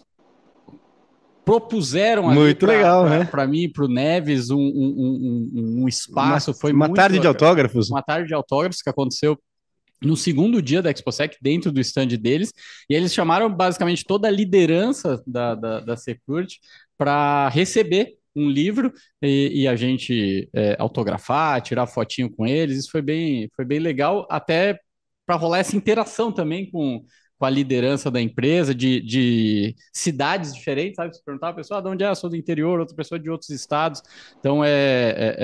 propuseram 1.45 2.31
Muito 2.33 2.61
pra- 2.67 2.75
legal, 2.77 3.05
pra- 3.07 3.19
né? 3.19 3.25
Para 3.27 3.47
mim 3.47 3.71
para 3.71 3.85
o 3.85 3.89
Neves 3.89 4.51
um, 4.51 4.59
um, 4.59 5.51
um, 5.55 5.83
um 5.83 5.89
espaço. 5.89 6.51
uma, 6.53 6.57
foi 6.57 6.73
uma 6.73 6.87
muito 6.89 6.97
tarde 6.97 7.19
de 7.19 7.27
autógrafos. 7.27 7.91
Uma 7.91 8.03
tarde 8.03 8.29
de 8.29 8.35
autógrafos 8.35 8.81
que 8.81 8.89
aconteceu 8.91 9.39
no 10.03 10.17
segundo 10.17 10.61
dia 10.61 10.83
da 10.83 10.91
ExpoSec, 10.91 11.37
dentro 11.41 11.71
do 11.73 11.81
stand 11.81 12.09
deles, 12.09 12.53
e 12.91 12.95
eles 12.95 13.13
chamaram 13.15 13.49
basicamente 13.55 14.05
toda 14.05 14.29
a 14.29 14.31
liderança 14.31 15.23
da, 15.27 15.55
da, 15.55 15.81
da 15.81 15.97
Security 15.97 16.61
para 16.99 17.49
receber 17.49 18.15
um 18.35 18.49
livro 18.49 18.93
e, 19.23 19.63
e 19.63 19.69
a 19.69 19.77
gente 19.77 20.49
é, 20.53 20.77
autografar, 20.79 21.61
tirar 21.61 21.87
fotinho 21.87 22.31
com 22.31 22.47
eles. 22.47 22.79
Isso 22.79 22.91
foi 22.91 23.03
bem, 23.03 23.49
foi 23.55 23.65
bem 23.65 23.79
legal, 23.79 24.27
até 24.31 24.79
para 25.27 25.37
rolar 25.37 25.59
essa 25.59 25.77
interação 25.77 26.33
também 26.33 26.71
com, 26.71 27.05
com 27.39 27.47
a 27.47 27.51
liderança 27.51 28.11
da 28.11 28.21
empresa, 28.21 28.75
de, 28.75 29.01
de 29.01 29.75
cidades 29.93 30.55
diferentes, 30.55 30.97
sabe? 30.97 31.15
Se 31.15 31.25
perguntar 31.25 31.51
a 31.51 31.55
pessoa 31.55 31.79
ah, 31.79 31.83
de 31.83 31.89
onde 31.89 32.05
é, 32.05 32.09
eu 32.09 32.15
sou 32.15 32.31
do 32.31 32.37
interior, 32.37 32.81
outra 32.81 32.97
pessoa 32.97 33.19
de 33.19 33.31
outros 33.31 33.51
estados. 33.51 34.03
Então 34.39 34.65
é, 34.65 34.71
é, 35.17 35.37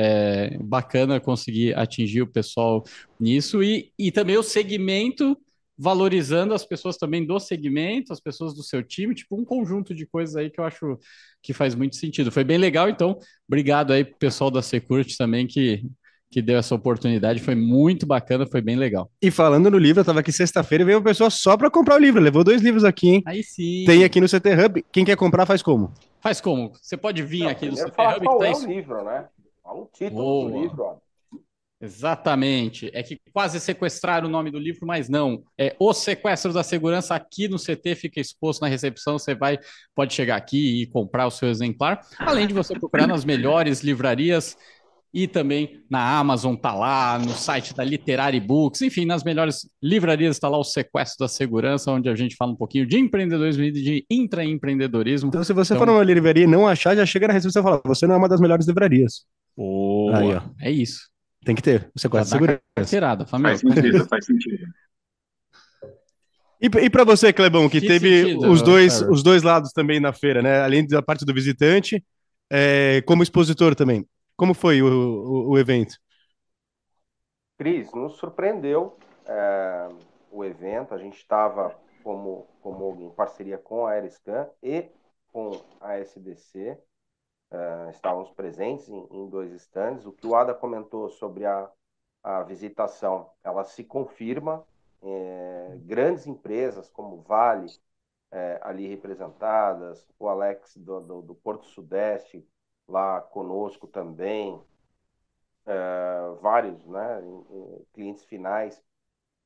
é 0.54 0.58
bacana 0.58 1.20
conseguir 1.20 1.76
atingir 1.76 2.22
o 2.22 2.26
pessoal 2.26 2.84
nisso 3.18 3.62
e, 3.62 3.92
e 3.98 4.10
também 4.10 4.36
o 4.36 4.42
segmento 4.42 5.36
valorizando 5.82 6.52
as 6.52 6.64
pessoas 6.64 6.98
também 6.98 7.24
do 7.26 7.40
segmento, 7.40 8.12
as 8.12 8.20
pessoas 8.20 8.52
do 8.54 8.62
seu 8.62 8.82
time, 8.82 9.14
tipo 9.14 9.34
um 9.40 9.44
conjunto 9.46 9.94
de 9.94 10.04
coisas 10.06 10.36
aí 10.36 10.50
que 10.50 10.60
eu 10.60 10.64
acho 10.64 10.98
que 11.42 11.54
faz 11.54 11.74
muito 11.74 11.96
sentido. 11.96 12.30
Foi 12.30 12.44
bem 12.44 12.58
legal, 12.58 12.88
então, 12.90 13.18
obrigado 13.48 13.92
aí 13.92 14.04
pro 14.04 14.18
pessoal 14.18 14.50
da 14.50 14.60
Security 14.60 15.16
também 15.16 15.46
que 15.46 15.82
que 16.32 16.40
deu 16.40 16.56
essa 16.58 16.76
oportunidade, 16.76 17.40
foi 17.40 17.56
muito 17.56 18.06
bacana, 18.06 18.46
foi 18.46 18.60
bem 18.60 18.76
legal. 18.76 19.10
E 19.20 19.32
falando 19.32 19.68
no 19.68 19.76
livro, 19.76 19.98
eu 20.00 20.04
tava 20.04 20.20
aqui 20.20 20.30
sexta-feira 20.30 20.82
e 20.82 20.84
veio 20.86 20.98
uma 20.98 21.02
pessoa 21.04 21.28
só 21.28 21.56
para 21.56 21.68
comprar 21.68 21.96
o 21.96 21.98
livro, 21.98 22.20
levou 22.22 22.44
dois 22.44 22.62
livros 22.62 22.84
aqui, 22.84 23.08
hein? 23.08 23.22
Aí 23.26 23.42
sim. 23.42 23.82
Tem 23.84 24.04
aqui 24.04 24.20
no 24.20 24.28
CT 24.28 24.48
Hub, 24.64 24.84
quem 24.92 25.04
quer 25.04 25.16
comprar 25.16 25.44
faz 25.44 25.60
como? 25.60 25.92
Faz 26.20 26.40
como? 26.40 26.70
Você 26.80 26.96
pode 26.96 27.20
vir 27.24 27.40
Não, 27.40 27.48
aqui 27.48 27.66
no 27.68 27.76
CT 27.76 27.90
falar 27.96 28.18
Hub. 28.18 28.26
qual 28.26 28.38
que 28.38 28.44
tá 28.44 28.48
é 28.48 28.52
isso- 28.52 28.64
o 28.64 28.70
livro, 28.72 29.04
né? 29.04 29.24
Fala 29.60 29.80
o 29.80 29.90
título 29.92 30.22
Boa. 30.22 30.50
do 30.52 30.60
livro, 30.62 30.82
ó. 30.84 30.96
Exatamente. 31.80 32.90
É 32.92 33.02
que 33.02 33.18
quase 33.32 33.58
sequestraram 33.58 34.28
o 34.28 34.30
nome 34.30 34.50
do 34.50 34.58
livro, 34.58 34.86
mas 34.86 35.08
não. 35.08 35.42
É 35.58 35.74
O 35.78 35.92
Sequestro 35.94 36.52
da 36.52 36.62
Segurança 36.62 37.14
aqui 37.14 37.48
no 37.48 37.58
CT, 37.58 37.94
fica 37.94 38.20
exposto 38.20 38.60
na 38.60 38.68
recepção. 38.68 39.18
Você 39.18 39.34
vai, 39.34 39.58
pode 39.94 40.12
chegar 40.12 40.36
aqui 40.36 40.82
e 40.82 40.86
comprar 40.86 41.26
o 41.26 41.30
seu 41.30 41.48
exemplar. 41.48 42.00
Além 42.18 42.46
de 42.46 42.52
você 42.54 42.78
procurar 42.78 43.06
nas 43.06 43.24
melhores 43.24 43.80
livrarias 43.80 44.56
e 45.12 45.26
também 45.26 45.82
na 45.90 46.18
Amazon, 46.18 46.54
tá 46.54 46.72
lá, 46.72 47.18
no 47.18 47.30
site 47.30 47.74
da 47.74 47.82
Literary 47.82 48.38
Books, 48.38 48.80
enfim, 48.82 49.04
nas 49.04 49.24
melhores 49.24 49.68
livrarias 49.82 50.36
está 50.36 50.48
lá 50.48 50.56
o 50.58 50.62
Sequestro 50.62 51.24
da 51.24 51.28
Segurança, 51.28 51.90
onde 51.90 52.08
a 52.08 52.14
gente 52.14 52.36
fala 52.36 52.52
um 52.52 52.56
pouquinho 52.56 52.86
de 52.86 52.96
empreendedorismo 52.98 53.64
e 53.64 53.72
de 53.72 54.06
intraempreendedorismo. 54.08 55.28
Então, 55.28 55.42
se 55.42 55.52
você 55.52 55.72
Então- 55.74 55.84
for 55.86 55.92
numa 55.92 56.04
livraria 56.04 56.44
e 56.44 56.46
não 56.46 56.68
achar, 56.68 56.94
já 56.94 57.04
chega 57.06 57.26
na 57.26 57.32
recepção 57.32 57.60
e 57.60 57.64
fala: 57.64 57.80
você 57.84 58.06
não 58.06 58.14
é 58.14 58.18
uma 58.18 58.28
das 58.28 58.40
melhores 58.40 58.66
livrarias. 58.66 59.24
Boa. 59.56 60.16
Aí, 60.18 60.34
ó. 60.34 60.42
É 60.60 60.70
isso. 60.70 61.08
Tem 61.44 61.54
que 61.54 61.62
ter. 61.62 61.90
Você 61.94 62.08
quase 62.08 62.30
dá 62.30 62.36
segurança. 62.36 62.60
carteirada, 62.74 63.26
família. 63.26 63.58
Faz 63.58 63.74
sentido, 63.74 64.08
faz 64.08 64.26
sentido. 64.26 64.66
E, 66.60 66.66
e 66.66 66.90
para 66.90 67.04
você, 67.04 67.32
Clebão, 67.32 67.68
que, 67.68 67.80
Que 67.80 67.86
teve 67.86 68.22
sentido, 68.22 68.50
os, 68.50 68.60
dois, 68.60 69.00
os 69.02 69.22
dois 69.22 69.42
lados 69.42 69.72
também 69.72 69.98
na 69.98 70.12
feira, 70.12 70.42
né? 70.42 70.60
Além 70.60 70.86
da 70.86 71.00
parte 71.00 71.24
do 71.24 71.32
visitante, 71.32 72.04
é, 72.50 73.00
como 73.06 73.22
expositor 73.22 73.74
também. 73.74 74.06
Como 74.36 74.52
foi 74.52 74.82
o, 74.82 74.86
o, 74.86 75.50
o 75.50 75.58
evento? 75.58 75.96
Cris, 77.56 77.92
nos 77.92 78.16
surpreendeu 78.16 78.98
é, 79.26 79.88
o 80.30 80.44
evento. 80.44 80.94
A 80.94 80.98
gente 80.98 81.16
estava 81.16 81.74
como, 82.02 82.46
como 82.60 82.96
em 83.00 83.10
parceria 83.10 83.56
com 83.56 83.86
a 83.86 83.92
Aeriscan 83.92 84.46
e 84.62 84.86
com 85.32 85.62
a 85.80 85.98
SDC. 85.98 86.76
É, 87.50 87.90
estávamos 87.90 88.30
presentes 88.30 88.88
em, 88.88 89.06
em 89.10 89.28
dois 89.28 89.52
stands. 89.52 90.06
O 90.06 90.12
que 90.12 90.26
o 90.26 90.34
Ada 90.34 90.54
comentou 90.54 91.08
sobre 91.10 91.46
a, 91.46 91.70
a 92.22 92.42
visitação, 92.42 93.30
ela 93.42 93.64
se 93.64 93.84
confirma. 93.84 94.64
É, 95.02 95.78
grandes 95.82 96.26
empresas 96.26 96.90
como 96.90 97.22
Vale, 97.22 97.66
é, 98.30 98.60
ali 98.62 98.86
representadas, 98.86 100.06
o 100.18 100.28
Alex 100.28 100.76
do, 100.76 101.00
do, 101.00 101.22
do 101.22 101.34
Porto 101.34 101.66
Sudeste 101.66 102.46
lá 102.86 103.20
conosco 103.20 103.86
também, 103.86 104.60
é, 105.66 106.34
vários 106.40 106.84
né, 106.86 107.22
clientes 107.92 108.24
finais 108.24 108.82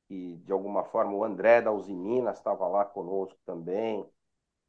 e 0.09 0.35
de 0.37 0.51
alguma 0.51 0.83
forma 0.83 1.13
o 1.13 1.23
André 1.23 1.61
da 1.61 1.71
Usiminas 1.71 2.37
estava 2.37 2.67
lá 2.67 2.85
conosco 2.85 3.37
também 3.45 4.05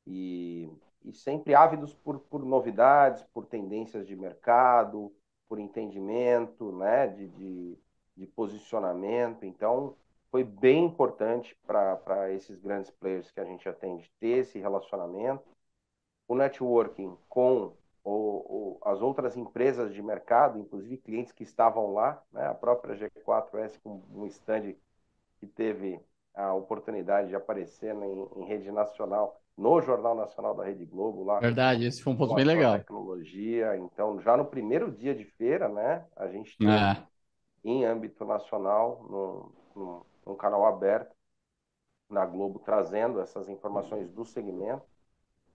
e, 0.07 0.71
e 1.05 1.13
sempre 1.13 1.55
ávidos 1.55 1.95
por, 1.95 2.19
por 2.21 2.45
novidades, 2.45 3.23
por 3.33 3.47
tendências 3.47 4.07
de 4.07 4.17
mercado, 4.17 5.13
por 5.49 5.59
entendimento, 5.59 6.73
né, 6.73 7.07
de, 7.07 7.29
de, 7.29 7.79
de 8.17 8.27
posicionamento. 8.27 9.45
Então 9.45 9.95
foi 10.31 10.43
bem 10.43 10.85
importante 10.85 11.57
para 11.67 12.33
esses 12.33 12.59
grandes 12.59 12.91
players 12.91 13.31
que 13.31 13.41
a 13.41 13.45
gente 13.45 13.69
atende 13.69 14.11
ter 14.21 14.39
esse 14.39 14.59
relacionamento, 14.59 15.45
o 16.29 16.35
networking 16.35 17.17
com 17.29 17.73
o, 18.03 18.11
o, 18.11 18.79
as 18.85 19.01
outras 19.01 19.37
empresas 19.37 19.93
de 19.93 20.03
mercado, 20.03 20.59
inclusive 20.59 20.97
clientes 20.99 21.33
que 21.33 21.43
estavam 21.43 21.93
lá, 21.93 22.23
né? 22.33 22.47
a 22.47 22.55
própria 22.55 22.95
G4S 22.95 23.79
com 23.83 24.03
um 24.15 24.27
stand 24.27 24.75
que 25.39 25.47
teve 25.47 26.01
a 26.35 26.53
oportunidade 26.55 27.29
de 27.29 27.35
aparecer 27.35 27.95
em, 27.95 28.29
em 28.37 28.45
rede 28.45 28.71
nacional, 28.71 29.41
no 29.57 29.81
Jornal 29.81 30.15
Nacional 30.15 30.55
da 30.55 30.65
Rede 30.65 30.85
Globo, 30.85 31.25
lá 31.25 31.41
Verdade, 31.41 31.85
esse 31.87 32.03
foi 32.03 32.13
um 32.13 32.17
ponto 32.17 32.35
bem 32.35 32.45
legal. 32.45 32.79
tecnologia. 32.79 33.77
Então, 33.77 34.21
já 34.21 34.37
no 34.37 34.45
primeiro 34.45 34.91
dia 34.93 35.15
de 35.15 35.25
feira, 35.25 35.69
né, 35.69 36.05
a 36.17 36.27
gente 36.29 36.57
teve 36.59 36.71
É. 36.73 37.03
em 37.65 37.85
âmbito 37.85 38.25
nacional, 38.25 39.53
num, 39.75 40.37
canal 40.37 40.67
aberto 40.67 41.15
na 42.09 42.25
Globo, 42.25 42.59
trazendo 42.61 43.21
essas 43.21 43.49
informações 43.49 44.11
do 44.11 44.25
segmento. 44.25 44.85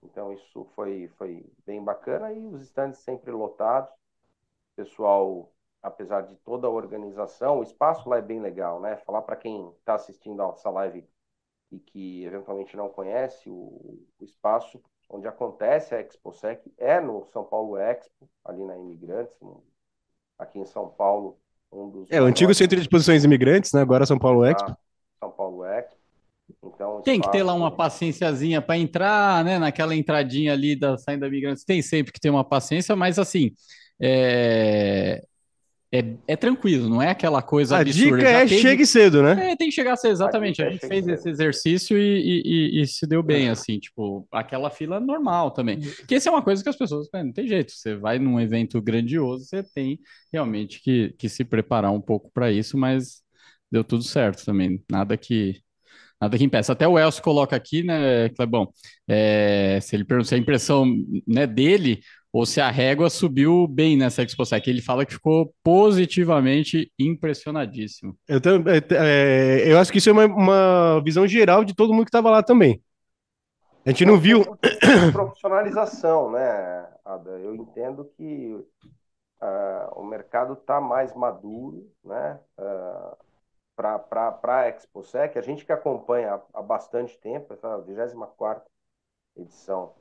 Então, 0.02 0.32
isso 0.32 0.64
foi, 0.74 1.08
foi 1.16 1.46
bem 1.64 1.82
bacana 1.82 2.32
e 2.32 2.46
os 2.48 2.62
stands 2.62 2.98
sempre 2.98 3.30
lotados. 3.30 3.90
Pessoal, 4.74 5.52
apesar 5.82 6.22
de 6.22 6.34
toda 6.36 6.66
a 6.66 6.70
organização, 6.70 7.60
o 7.60 7.62
espaço 7.62 8.08
lá 8.08 8.18
é 8.18 8.22
bem 8.22 8.40
legal, 8.40 8.80
né? 8.80 8.96
Falar 8.98 9.22
para 9.22 9.36
quem 9.36 9.70
está 9.78 9.94
assistindo 9.94 10.42
a 10.42 10.48
essa 10.48 10.70
live 10.70 11.06
e 11.72 11.78
que 11.80 12.24
eventualmente 12.24 12.76
não 12.76 12.88
conhece 12.90 13.48
o, 13.48 13.98
o 14.20 14.24
espaço 14.24 14.80
onde 15.08 15.26
acontece 15.26 15.94
a 15.94 16.00
ExpoSec 16.00 16.70
é 16.78 17.00
no 17.00 17.26
São 17.32 17.44
Paulo 17.44 17.76
Expo, 17.76 18.28
ali 18.44 18.62
na 18.64 18.76
Imigrantes, 18.76 19.34
aqui 20.38 20.58
em 20.58 20.66
São 20.66 20.88
Paulo, 20.88 21.38
um 21.72 21.90
dos 21.90 22.10
É, 22.10 22.20
o 22.20 22.24
antigo 22.24 22.46
maiores 22.46 22.58
Centro 22.58 22.76
de 22.76 22.82
Exposições 22.82 23.24
Imigrantes, 23.24 23.72
né? 23.72 23.80
Agora 23.80 24.06
São 24.06 24.18
Paulo 24.18 24.44
Expo. 24.44 24.70
da 24.70 24.76
São 25.20 25.30
Paulo 25.30 25.64
Expo. 25.64 25.96
Então, 26.62 27.00
Tem 27.02 27.20
que 27.20 27.30
ter 27.30 27.42
lá 27.42 27.54
uma 27.54 27.74
paciênciazinha 27.74 28.60
para 28.60 28.76
entrar, 28.76 29.44
né? 29.44 29.58
Naquela 29.58 29.94
entradinha 29.94 30.52
ali 30.52 30.76
da 30.76 30.98
saindo 30.98 31.20
da 31.20 31.30
Migrantes, 31.30 31.64
tem 31.64 31.80
sempre 31.80 32.12
que 32.12 32.20
ter 32.20 32.30
uma 32.30 32.44
paciência, 32.44 32.94
mas 32.94 33.18
assim, 33.18 33.52
é, 34.00 35.22
é, 35.94 36.14
é 36.26 36.36
tranquilo, 36.36 36.88
não 36.88 37.02
é 37.02 37.10
aquela 37.10 37.42
coisa 37.42 37.76
A 37.76 37.80
absurda. 37.80 38.16
dica 38.16 38.30
Já 38.30 38.38
é 38.38 38.46
teve- 38.46 38.60
chegue 38.62 38.86
cedo, 38.86 39.22
né? 39.22 39.52
É, 39.52 39.56
tem 39.56 39.68
que 39.68 39.74
chegar 39.74 39.92
a 39.92 39.96
ser 39.96 40.08
exatamente. 40.08 40.62
A 40.62 40.66
A, 40.66 40.70
dica 40.70 40.86
é 40.86 40.88
gente 40.88 40.94
chegue 40.94 41.04
fez 41.04 41.04
cedo. 41.04 41.14
esse 41.14 41.28
exercício 41.28 41.98
e, 41.98 42.02
e- 42.42 42.78
e- 42.78 42.82
e 42.82 42.86
se 42.86 43.06
deu 43.06 43.22
bem, 43.22 43.50
assim, 43.50 43.78
tipo, 43.78 44.26
aquela 44.32 44.70
fila 44.70 44.98
normal 44.98 45.50
também. 45.50 45.78
Que 46.08 46.14
essa 46.14 46.30
é 46.30 46.32
uma 46.32 46.42
coisa 46.42 46.62
que 46.62 46.68
as 46.68 46.76
pessoas, 46.76 47.08
né, 47.12 47.22
não 47.22 47.32
tem 47.32 47.46
jeito. 47.46 47.72
Você 47.72 47.94
vai 47.94 48.18
num 48.18 48.40
evento 48.40 48.80
grandioso, 48.80 49.44
você 49.44 49.62
tem 49.62 49.98
realmente 50.32 50.80
que, 50.82 51.14
que 51.18 51.28
se 51.28 51.44
preparar 51.44 51.92
um 51.92 52.00
pouco 52.00 52.30
para 52.32 52.50
isso, 52.50 52.78
mas 52.78 53.20
deu 53.70 53.84
tudo 53.84 54.02
certo 54.02 54.44
também. 54.44 54.82
Nada 54.90 55.16
que 55.16 55.60
nada 56.20 56.38
que 56.38 56.44
impeça. 56.44 56.72
Até 56.72 56.86
o 56.86 56.96
Elcio 56.98 57.20
coloca 57.22 57.56
aqui, 57.56 57.82
né, 57.82 58.28
Clebão? 58.30 58.72
é, 59.08 59.80
se 59.82 59.96
ele 59.96 60.04
pergunta 60.04 60.28
se 60.28 60.34
a 60.36 60.38
impressão 60.38 60.86
né, 61.26 61.46
dele 61.48 62.00
ou 62.32 62.46
se 62.46 62.60
a 62.60 62.70
régua 62.70 63.10
subiu 63.10 63.68
bem 63.68 63.96
nessa 63.96 64.22
ExpoSec. 64.22 64.68
Ele 64.68 64.80
fala 64.80 65.04
que 65.04 65.12
ficou 65.12 65.54
positivamente 65.62 66.90
impressionadíssimo. 66.98 68.16
Eu, 68.26 68.40
tam- 68.40 68.64
é, 68.90 69.64
eu 69.70 69.78
acho 69.78 69.92
que 69.92 69.98
isso 69.98 70.08
é 70.08 70.12
uma, 70.12 70.24
uma 70.24 71.02
visão 71.04 71.26
geral 71.26 71.64
de 71.64 71.74
todo 71.74 71.92
mundo 71.92 72.04
que 72.04 72.08
estava 72.08 72.30
lá 72.30 72.42
também. 72.42 72.82
A 73.84 73.90
gente 73.90 74.06
não 74.06 74.18
viu. 74.18 74.44
profissionalização, 75.12 76.30
né, 76.30 76.88
Ada? 77.04 77.32
Eu 77.32 77.54
entendo 77.54 78.04
que 78.16 78.64
ah, 79.40 79.92
o 79.96 80.04
mercado 80.04 80.54
está 80.54 80.80
mais 80.80 81.14
maduro, 81.14 81.90
né, 82.02 82.38
para 83.76 84.38
a 84.42 84.68
ExpoSec. 84.68 85.36
A 85.36 85.42
gente 85.42 85.66
que 85.66 85.72
acompanha 85.72 86.34
há, 86.34 86.60
há 86.60 86.62
bastante 86.62 87.18
tempo, 87.18 87.52
essa 87.52 87.76
24 87.78 88.64
edição 89.36 89.92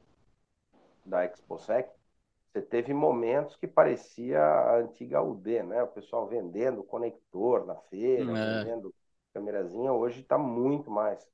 da 1.05 1.25
ExpoSec, 1.25 1.89
você 2.51 2.61
teve 2.61 2.93
momentos 2.93 3.55
que 3.55 3.67
parecia 3.67 4.41
a 4.41 4.77
antiga 4.79 5.21
UD, 5.21 5.63
né? 5.63 5.83
O 5.83 5.87
pessoal 5.87 6.27
vendendo 6.27 6.83
conector 6.83 7.65
na 7.65 7.75
feira, 7.89 8.35
É. 8.35 8.63
vendendo 8.63 8.93
câmerazinha. 9.33 9.93
Hoje 9.93 10.21
está 10.21 10.37
muito 10.37 10.91
mais 10.91 11.25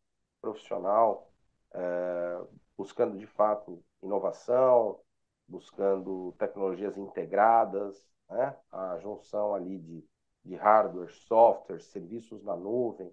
profissional, 0.42 1.32
eh, 1.74 2.42
buscando 2.78 3.18
de 3.18 3.26
fato 3.26 3.84
inovação, 4.04 5.00
buscando 5.48 6.34
tecnologias 6.38 6.98
integradas, 6.98 8.08
né? 8.30 8.56
A 8.72 9.00
junção 9.00 9.56
ali 9.56 9.80
de, 9.80 10.06
de 10.46 10.56
hardware, 10.56 11.10
software, 11.12 11.80
serviços 11.82 12.44
na 12.44 12.56
nuvem, 12.56 13.12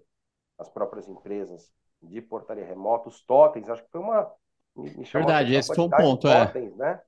as 0.57 0.69
próprias 0.69 1.07
empresas 1.07 1.71
de 2.01 2.21
portaria 2.21 2.65
remota, 2.65 3.09
os 3.09 3.21
totens, 3.21 3.69
acho 3.69 3.83
que 3.83 3.91
foi 3.91 4.01
uma 4.01 4.31
me, 4.75 4.91
Verdade, 5.13 5.53
esse 5.55 5.73
foi 5.73 5.85
um 5.85 5.89
ponto, 5.89 6.27
é. 6.27 6.45
totens, 6.45 6.75
né? 6.75 7.01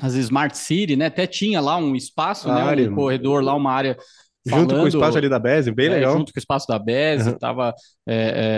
As 0.00 0.14
Smart 0.14 0.56
City, 0.56 0.96
né? 0.96 1.06
Até 1.06 1.26
tinha 1.26 1.60
lá 1.60 1.76
um 1.76 1.94
espaço, 1.94 2.50
A 2.50 2.74
né? 2.74 2.88
Um 2.88 2.94
corredor 2.94 3.42
lá, 3.42 3.54
uma 3.54 3.72
área 3.72 3.96
Junto 4.44 4.60
com 4.60 4.64
o 4.64 4.68
falando- 4.70 4.88
espaço 4.88 5.18
ali 5.18 5.28
da 5.28 5.38
Bese, 5.38 5.70
bem 5.70 5.86
é, 5.86 5.90
legal. 5.90 6.18
junto 6.18 6.32
com 6.32 6.36
o 6.36 6.40
espaço 6.40 6.66
da 6.66 6.76
BES, 6.76 7.26
Uhum. 7.28 7.32
estava 7.34 7.72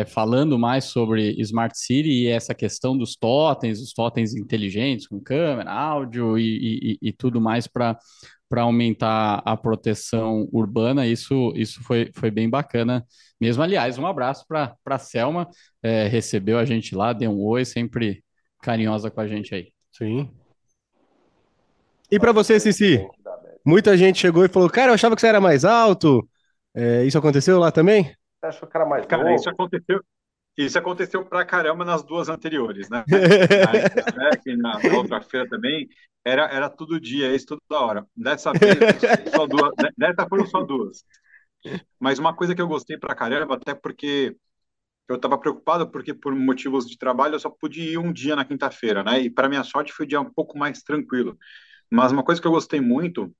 falando 0.06 0.58
mais 0.58 0.84
sobre 0.84 1.38
Smart 1.42 1.76
City 1.78 2.08
e 2.08 2.26
essa 2.26 2.54
questão 2.54 2.96
dos 2.96 3.14
totens, 3.16 3.80
os 3.82 3.92
totens 3.92 4.34
inteligentes 4.34 5.06
com 5.06 5.20
câmera, 5.20 5.70
áudio 5.70 6.38
e, 6.38 6.96
e- 7.02 7.08
e 7.08 7.12
tudo 7.12 7.40
mais 7.40 7.66
para 7.66 7.98
para 8.48 8.62
aumentar 8.62 9.42
a 9.44 9.56
proteção 9.56 10.48
urbana. 10.52 11.06
Isso, 11.06 11.52
isso 11.56 11.82
foi, 11.82 12.10
foi 12.14 12.30
bem 12.30 12.48
bacana 12.48 13.04
mesmo. 13.40 13.62
Aliás, 13.62 13.98
um 13.98 14.06
abraço 14.06 14.44
para 14.46 14.76
a 14.86 14.98
Selma, 14.98 15.48
é, 15.82 16.06
recebeu 16.06 16.58
a 16.58 16.64
gente 16.64 16.94
lá, 16.94 17.12
deu 17.12 17.32
um 17.32 17.42
oi, 17.42 17.64
sempre 17.64 18.22
carinhosa 18.62 19.10
com 19.10 19.20
a 19.20 19.26
gente 19.26 19.54
aí. 19.54 19.72
Sim. 19.92 20.30
E 22.14 22.18
pra 22.20 22.30
você, 22.30 22.60
Cici? 22.60 23.04
Muita 23.66 23.96
gente 23.96 24.20
chegou 24.20 24.44
e 24.44 24.48
falou, 24.48 24.70
cara, 24.70 24.90
eu 24.92 24.94
achava 24.94 25.16
que 25.16 25.20
você 25.20 25.26
era 25.26 25.40
mais 25.40 25.64
alto. 25.64 26.24
É, 26.72 27.04
isso 27.04 27.18
aconteceu 27.18 27.58
lá 27.58 27.72
também? 27.72 28.14
Você 28.38 28.46
achou 28.46 28.68
que 28.68 28.76
era 28.76 28.86
mais 28.86 29.04
Cara, 29.04 29.24
novo? 29.24 29.34
isso 29.34 29.50
aconteceu. 29.50 30.00
Isso 30.56 30.78
aconteceu 30.78 31.24
pra 31.24 31.44
caramba 31.44 31.84
nas 31.84 32.04
duas 32.04 32.28
anteriores, 32.28 32.88
né? 32.88 33.02
Na 34.56 34.78
na, 34.78 34.88
na 34.88 34.96
outra 34.96 35.20
feira 35.22 35.48
também. 35.48 35.88
Era, 36.24 36.44
era 36.44 36.70
todo 36.70 37.00
dia, 37.00 37.34
isso 37.34 37.46
toda 37.46 37.80
hora. 37.80 38.06
Dessa 38.16 38.52
vez, 38.52 38.78
só 39.34 39.44
duas, 39.44 39.72
dessa 39.98 40.28
foram 40.28 40.46
só 40.46 40.62
duas. 40.62 41.04
Mas 41.98 42.20
uma 42.20 42.32
coisa 42.32 42.54
que 42.54 42.62
eu 42.62 42.68
gostei 42.68 42.96
pra 42.96 43.16
caramba, 43.16 43.56
até 43.56 43.74
porque 43.74 44.36
eu 45.08 45.16
estava 45.16 45.36
preocupado, 45.38 45.90
porque 45.90 46.14
por 46.14 46.34
motivos 46.34 46.86
de 46.88 46.96
trabalho 46.96 47.34
eu 47.34 47.40
só 47.40 47.50
pude 47.50 47.80
ir 47.82 47.98
um 47.98 48.12
dia 48.12 48.36
na 48.36 48.44
quinta-feira, 48.44 49.02
né? 49.02 49.20
E 49.20 49.30
para 49.30 49.48
minha 49.48 49.64
sorte 49.64 49.92
foi 49.92 50.06
um 50.06 50.08
dia 50.08 50.20
um 50.20 50.32
pouco 50.32 50.56
mais 50.56 50.82
tranquilo. 50.82 51.36
Mas 51.90 52.12
uma 52.12 52.24
coisa 52.24 52.40
que 52.40 52.46
eu 52.46 52.52
gostei 52.52 52.80
muito, 52.80 53.34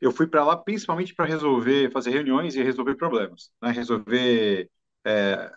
eu 0.00 0.12
fui 0.12 0.26
para 0.26 0.44
lá 0.44 0.56
principalmente 0.56 1.14
para 1.14 1.26
resolver, 1.26 1.90
fazer 1.92 2.10
reuniões 2.10 2.54
e 2.56 2.62
resolver 2.62 2.96
problemas, 2.96 3.50
né? 3.62 3.70
Resolver, 3.72 4.70
é, 5.06 5.52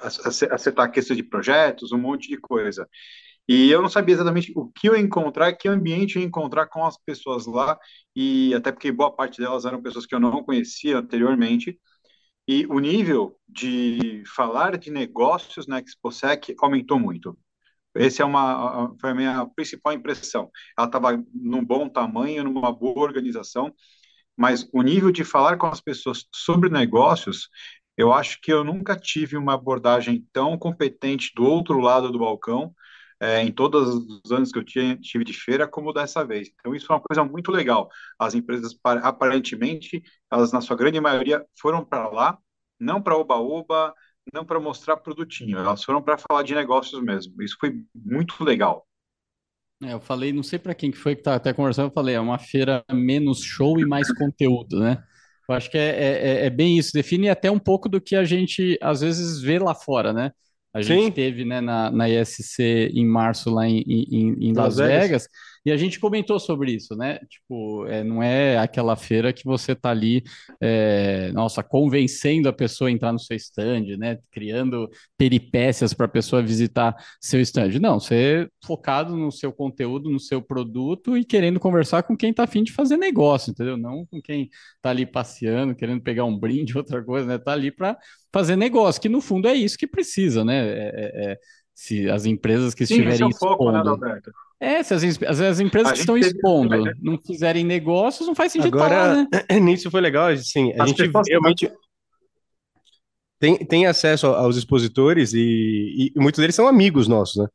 ac- 0.00 0.46
acertar 0.52 0.90
questões 0.92 1.16
de 1.18 1.22
projetos, 1.24 1.92
um 1.92 1.98
monte 1.98 2.28
de 2.28 2.36
coisa. 2.38 2.88
E 3.48 3.70
eu 3.70 3.82
não 3.82 3.88
sabia 3.90 4.14
exatamente 4.14 4.52
o 4.56 4.70
que 4.72 4.88
eu 4.88 4.96
encontrar, 4.96 5.52
que 5.54 5.68
ambiente 5.68 6.16
eu 6.16 6.22
encontrar 6.22 6.66
com 6.68 6.84
as 6.86 6.98
pessoas 6.98 7.46
lá, 7.46 7.78
e 8.16 8.54
até 8.54 8.72
porque 8.72 8.92
boa 8.92 9.14
parte 9.14 9.40
delas 9.40 9.64
eram 9.64 9.82
pessoas 9.82 10.06
que 10.06 10.14
eu 10.14 10.20
não 10.20 10.42
conhecia 10.44 10.98
anteriormente. 10.98 11.78
E 12.48 12.66
o 12.66 12.78
nível 12.80 13.36
de 13.48 14.22
falar 14.34 14.76
de 14.78 14.90
negócios 14.90 15.66
na 15.66 15.78
ExpoSec 15.80 16.54
aumentou 16.60 16.98
muito. 16.98 17.36
Essa 17.94 18.22
é 18.22 18.26
uma, 18.26 18.94
foi 19.00 19.10
a 19.10 19.14
minha 19.14 19.46
principal 19.54 19.92
impressão. 19.92 20.50
Ela 20.78 20.86
estava 20.86 21.22
num 21.34 21.64
bom 21.64 21.88
tamanho, 21.88 22.44
numa 22.44 22.72
boa 22.72 23.00
organização, 23.00 23.74
mas 24.36 24.68
o 24.72 24.82
nível 24.82 25.10
de 25.12 25.24
falar 25.24 25.56
com 25.56 25.66
as 25.66 25.80
pessoas 25.80 26.26
sobre 26.34 26.68
negócios, 26.70 27.48
eu 27.96 28.12
acho 28.12 28.40
que 28.40 28.52
eu 28.52 28.64
nunca 28.64 28.96
tive 28.96 29.36
uma 29.36 29.54
abordagem 29.54 30.26
tão 30.32 30.56
competente 30.58 31.32
do 31.34 31.44
outro 31.44 31.78
lado 31.80 32.10
do 32.10 32.18
balcão, 32.18 32.74
é, 33.20 33.40
em 33.42 33.52
todos 33.52 33.94
os 34.24 34.32
anos 34.32 34.50
que 34.50 34.58
eu 34.58 34.64
tinha, 34.64 34.96
tive 34.96 35.24
de 35.24 35.32
feira, 35.32 35.68
como 35.68 35.92
dessa 35.92 36.24
vez. 36.24 36.48
Então, 36.58 36.74
isso 36.74 36.86
é 36.90 36.94
uma 36.94 37.00
coisa 37.00 37.24
muito 37.24 37.52
legal. 37.52 37.88
As 38.18 38.34
empresas, 38.34 38.74
pa- 38.74 38.94
aparentemente, 38.98 40.02
elas, 40.30 40.50
na 40.52 40.60
sua 40.60 40.76
grande 40.76 41.00
maioria, 41.00 41.44
foram 41.60 41.84
para 41.84 42.08
lá, 42.08 42.38
não 42.80 43.00
para 43.00 43.16
oba-oba, 43.16 43.94
não 44.32 44.44
para 44.44 44.60
mostrar 44.60 44.96
produtinho, 44.96 45.58
elas 45.58 45.82
foram 45.82 46.02
para 46.02 46.18
falar 46.18 46.42
de 46.42 46.54
negócios 46.54 47.02
mesmo. 47.02 47.42
Isso 47.42 47.56
foi 47.58 47.82
muito 47.94 48.42
legal. 48.44 48.86
É, 49.82 49.92
eu 49.92 50.00
falei, 50.00 50.32
não 50.32 50.42
sei 50.42 50.58
para 50.58 50.74
quem 50.74 50.90
que 50.90 50.98
foi 50.98 51.16
que 51.16 51.22
tá 51.22 51.34
até 51.34 51.52
conversando, 51.52 51.88
eu 51.88 51.92
falei, 51.92 52.14
é 52.14 52.20
uma 52.20 52.38
feira 52.38 52.84
menos 52.92 53.42
show 53.42 53.80
e 53.80 53.84
mais 53.84 54.06
conteúdo, 54.16 54.78
né? 54.78 55.02
Eu 55.48 55.54
acho 55.56 55.70
que 55.70 55.76
é, 55.76 56.42
é, 56.42 56.46
é 56.46 56.50
bem 56.50 56.78
isso, 56.78 56.92
define 56.92 57.28
até 57.28 57.50
um 57.50 57.58
pouco 57.58 57.88
do 57.88 58.00
que 58.00 58.14
a 58.14 58.24
gente 58.24 58.78
às 58.80 59.00
vezes 59.00 59.40
vê 59.40 59.58
lá 59.58 59.74
fora, 59.74 60.12
né? 60.12 60.30
A 60.72 60.80
gente 60.80 61.04
Sim. 61.04 61.10
teve, 61.10 61.44
né, 61.44 61.60
na, 61.60 61.90
na 61.90 62.08
ISC 62.08 62.90
em 62.94 63.04
março 63.04 63.50
lá 63.50 63.68
em, 63.68 63.82
em, 63.86 64.48
em 64.48 64.52
Las 64.54 64.76
Las 64.76 64.76
Vegas. 64.76 65.02
Vegas, 65.02 65.28
e 65.64 65.70
a 65.70 65.76
gente 65.76 66.00
comentou 66.00 66.40
sobre 66.40 66.72
isso, 66.72 66.96
né? 66.96 67.18
Tipo, 67.28 67.86
é, 67.86 68.02
não 68.02 68.22
é 68.22 68.58
aquela 68.58 68.96
feira 68.96 69.32
que 69.32 69.44
você 69.44 69.74
tá 69.74 69.90
ali, 69.90 70.22
é, 70.60 71.30
nossa, 71.32 71.62
convencendo 71.62 72.48
a 72.48 72.52
pessoa 72.52 72.88
a 72.88 72.92
entrar 72.92 73.12
no 73.12 73.18
seu 73.18 73.36
stand, 73.36 73.96
né? 73.98 74.18
Criando 74.30 74.88
peripécias 75.16 75.94
para 75.94 76.06
a 76.06 76.08
pessoa 76.08 76.42
visitar 76.42 76.94
seu 77.20 77.40
stand. 77.40 77.78
Não, 77.80 78.00
você 78.00 78.44
é 78.44 78.66
focado 78.66 79.16
no 79.16 79.30
seu 79.30 79.52
conteúdo, 79.52 80.10
no 80.10 80.18
seu 80.20 80.42
produto 80.42 81.16
e 81.16 81.24
querendo 81.24 81.60
conversar 81.60 82.02
com 82.02 82.16
quem 82.16 82.30
está 82.30 82.44
afim 82.44 82.62
de 82.62 82.72
fazer 82.72 82.96
negócio, 82.96 83.50
entendeu? 83.50 83.76
Não 83.76 84.04
com 84.06 84.20
quem 84.20 84.48
está 84.76 84.90
ali 84.90 85.06
passeando, 85.06 85.74
querendo 85.74 86.02
pegar 86.02 86.24
um 86.24 86.38
brinde, 86.38 86.76
outra 86.78 87.02
coisa, 87.04 87.26
né? 87.26 87.38
Tá 87.38 87.52
ali 87.52 87.70
para 87.70 87.96
fazer 88.32 88.56
negócio, 88.56 89.00
que 89.00 89.08
no 89.08 89.20
fundo 89.20 89.48
é 89.48 89.54
isso 89.54 89.76
que 89.78 89.86
precisa, 89.86 90.44
né? 90.44 90.58
É- 90.68 90.92
é- 90.94 91.32
é- 91.32 91.38
se 91.74 92.08
as 92.10 92.24
empresas 92.26 92.74
que 92.74 92.86
Sim, 92.86 92.94
esse 92.94 93.02
é 93.04 93.08
estiverem 93.08 93.34
o 93.34 93.38
foco, 93.38 93.70
né, 93.70 93.78
expondo. 93.78 93.90
Alberto? 93.90 94.30
É, 94.60 94.82
se 94.82 94.94
as, 94.94 95.02
as, 95.22 95.40
as 95.40 95.60
empresas 95.60 95.90
A 95.90 95.94
que 95.94 96.00
estão 96.00 96.14
teve- 96.14 96.28
expondo 96.28 96.84
não 97.00 97.18
fizerem 97.18 97.64
negócios, 97.64 98.26
não 98.28 98.34
faz 98.34 98.52
sentido 98.52 98.76
Agora, 98.76 98.94
falar, 98.94 99.28
né? 99.50 99.60
nisso 99.60 99.90
foi 99.90 100.00
legal, 100.00 100.28
assim, 100.28 100.72
a 100.78 100.84
As 100.84 100.90
gente 100.90 101.10
realmente 101.28 101.70
tem, 103.40 103.56
tem 103.56 103.86
acesso 103.86 104.28
aos 104.28 104.56
expositores 104.56 105.32
e, 105.34 106.12
e 106.14 106.20
muitos 106.20 106.40
deles 106.40 106.54
são 106.54 106.68
amigos 106.68 107.08
nossos, 107.08 107.42
né? 107.42 107.48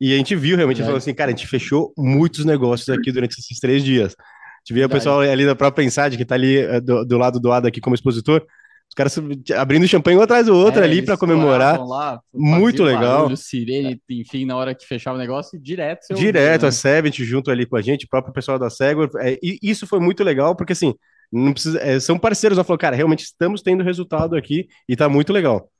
E 0.00 0.12
a 0.14 0.16
gente 0.16 0.34
viu 0.34 0.56
realmente, 0.56 0.76
Verdade. 0.78 0.88
falou 0.88 0.98
assim, 0.98 1.14
cara, 1.14 1.30
a 1.30 1.34
gente 1.34 1.46
fechou 1.46 1.92
muitos 1.96 2.44
negócios 2.44 2.88
aqui 2.90 3.10
durante 3.12 3.38
esses 3.38 3.58
três 3.58 3.82
dias. 3.82 4.14
A 4.18 4.58
gente 4.60 4.74
via 4.74 4.86
o 4.86 4.90
pessoal 4.90 5.20
ali 5.20 5.44
da 5.46 5.54
própria 5.54 5.84
Inside, 5.84 6.16
que 6.18 6.24
tá 6.24 6.34
ali 6.34 6.58
eh, 6.58 6.80
do, 6.80 7.04
do 7.04 7.16
lado 7.18 7.38
do 7.40 7.50
Ada 7.52 7.68
aqui 7.68 7.80
como 7.80 7.94
expositor, 7.94 8.44
os 8.88 8.94
caras 8.94 9.18
abrindo 9.58 9.86
champanhe 9.86 10.16
um 10.16 10.22
atrás 10.22 10.46
do 10.46 10.54
outro 10.54 10.80
É, 10.80 10.84
ali 10.84 11.02
para 11.02 11.16
comemorar. 11.16 11.78
lá, 11.84 12.20
Muito 12.32 12.82
legal. 12.82 13.18
barulho, 13.22 13.36
sirene, 13.36 14.00
enfim, 14.08 14.44
na 14.46 14.56
hora 14.56 14.74
que 14.74 14.86
fechava 14.86 15.16
o 15.16 15.20
negócio, 15.20 15.60
direto. 15.60 16.14
Direto, 16.14 16.62
né? 16.62 16.68
a 16.68 16.72
Sevent 16.72 17.18
junto 17.22 17.50
ali 17.50 17.66
com 17.66 17.76
a 17.76 17.82
gente, 17.82 18.06
o 18.06 18.08
próprio 18.08 18.32
pessoal 18.32 18.58
da 18.58 18.70
Segway. 18.70 19.08
É, 19.18 19.38
e 19.42 19.58
isso 19.62 19.86
foi 19.86 20.00
muito 20.00 20.22
legal, 20.24 20.54
porque 20.56 20.72
assim, 20.72 20.94
não 21.30 21.52
precisa, 21.52 21.78
é, 21.80 21.98
são 22.00 22.18
parceiros, 22.18 22.56
nós 22.56 22.66
falou, 22.66 22.78
cara, 22.78 22.96
realmente 22.96 23.24
estamos 23.24 23.60
tendo 23.60 23.82
resultado 23.84 24.36
aqui 24.36 24.68
e 24.88 24.96
tá 24.96 25.08
muito 25.08 25.32
legal. 25.32 25.70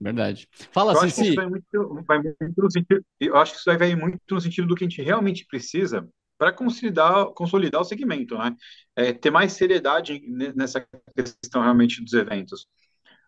Verdade. 0.00 0.46
Fala, 0.70 0.92
Eu 0.92 1.00
acho 1.00 1.14
que 1.14 1.20
Cici. 1.20 1.26
isso 1.28 1.36
vai 1.36 1.48
muito, 1.48 2.04
vai 2.06 2.18
muito 2.18 2.62
no 2.62 2.70
sentido, 2.70 3.04
eu 3.20 3.36
acho 3.36 3.52
que 3.52 3.58
isso 3.58 3.78
vai 3.78 3.96
muito 3.96 4.18
no 4.30 4.40
sentido 4.40 4.68
do 4.68 4.74
que 4.76 4.84
a 4.84 4.88
gente 4.88 5.02
realmente 5.02 5.44
precisa 5.46 6.06
para 6.38 6.52
consolidar, 6.52 7.26
consolidar 7.34 7.80
o 7.82 7.84
segmento, 7.84 8.38
né? 8.38 8.56
É, 8.96 9.12
ter 9.12 9.30
mais 9.30 9.52
seriedade 9.54 10.20
ne- 10.28 10.52
nessa 10.54 10.86
questão 11.16 11.62
realmente 11.62 12.02
dos 12.02 12.12
eventos. 12.14 12.66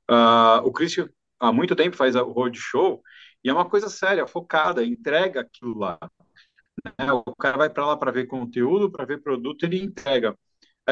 Ah, 0.08 0.62
o 0.64 0.72
Christian 0.72 1.08
há 1.40 1.52
muito 1.52 1.76
tempo 1.76 1.96
faz 1.96 2.16
o 2.16 2.24
roadshow 2.32 3.02
e 3.44 3.50
é 3.50 3.52
uma 3.52 3.68
coisa 3.68 3.88
séria, 3.88 4.26
focada, 4.26 4.84
entrega 4.84 5.40
aquilo 5.42 5.78
lá. 5.78 5.98
né? 6.98 7.12
O 7.12 7.34
cara 7.36 7.58
vai 7.58 7.70
para 7.70 7.86
lá 7.86 7.96
para 7.96 8.10
ver 8.12 8.26
conteúdo, 8.26 8.90
para 8.90 9.04
ver 9.04 9.22
produto, 9.22 9.64
ele 9.64 9.80
entrega. 9.82 10.36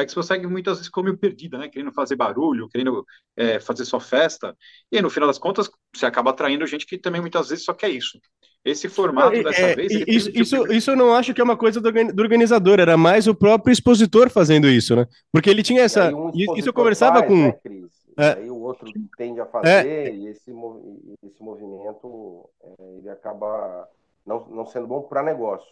É 0.01 0.05
que 0.05 0.11
você 0.11 0.15
consegue 0.15 0.47
muitas 0.47 0.77
vezes 0.77 0.89
como 0.89 1.15
perdida, 1.17 1.57
né? 1.57 1.67
Querendo 1.69 1.91
fazer 1.91 2.15
barulho, 2.15 2.69
querendo 2.69 3.05
é, 3.35 3.59
fazer 3.59 3.85
só 3.85 3.99
festa. 3.99 4.55
E 4.91 4.97
aí, 4.97 5.01
no 5.01 5.09
final 5.09 5.27
das 5.27 5.37
contas, 5.39 5.69
você 5.95 6.05
acaba 6.05 6.31
atraindo 6.31 6.65
gente 6.67 6.85
que 6.85 6.97
também 6.97 7.21
muitas 7.21 7.49
vezes 7.49 7.65
só 7.65 7.73
quer 7.73 7.89
isso. 7.89 8.19
Esse 8.63 8.89
formato 8.89 9.41
dessa 9.41 9.61
é, 9.61 9.75
vez. 9.75 9.91
isso, 10.07 10.31
isso, 10.33 10.65
que- 10.67 10.75
isso 10.75 10.91
eu 10.91 10.95
não 10.97 11.13
acho 11.13 11.33
que 11.33 11.41
é 11.41 11.43
uma 11.43 11.55
coisa 11.57 11.79
do, 11.79 11.87
organi- 11.87 12.11
do 12.11 12.21
organizador, 12.21 12.79
era 12.79 12.97
mais 12.97 13.27
o 13.27 13.33
próprio 13.33 13.71
expositor 13.71 14.29
fazendo 14.29 14.67
isso, 14.67 14.95
né? 14.95 15.07
Porque 15.31 15.49
ele 15.49 15.63
tinha 15.63 15.81
essa. 15.81 16.13
um 16.13 16.29
Isso 16.33 16.69
eu 16.69 16.73
conversava 16.73 17.19
faz, 17.19 17.27
com. 17.27 17.35
né, 17.37 17.51
Cris? 17.63 17.89
E 18.17 18.21
É. 18.21 18.31
aí 18.33 18.49
o 18.49 18.59
outro 18.59 18.91
tende 19.17 19.39
a 19.39 19.45
fazer 19.45 20.13
e 20.13 20.27
esse, 20.27 20.51
mov- 20.51 20.81
esse 21.23 21.41
movimento 21.41 22.49
é, 22.61 22.83
ele 22.97 23.09
acaba 23.09 23.87
não, 24.25 24.45
não 24.49 24.65
sendo 24.65 24.87
bom 24.87 25.01
para 25.03 25.23
negócio. 25.23 25.67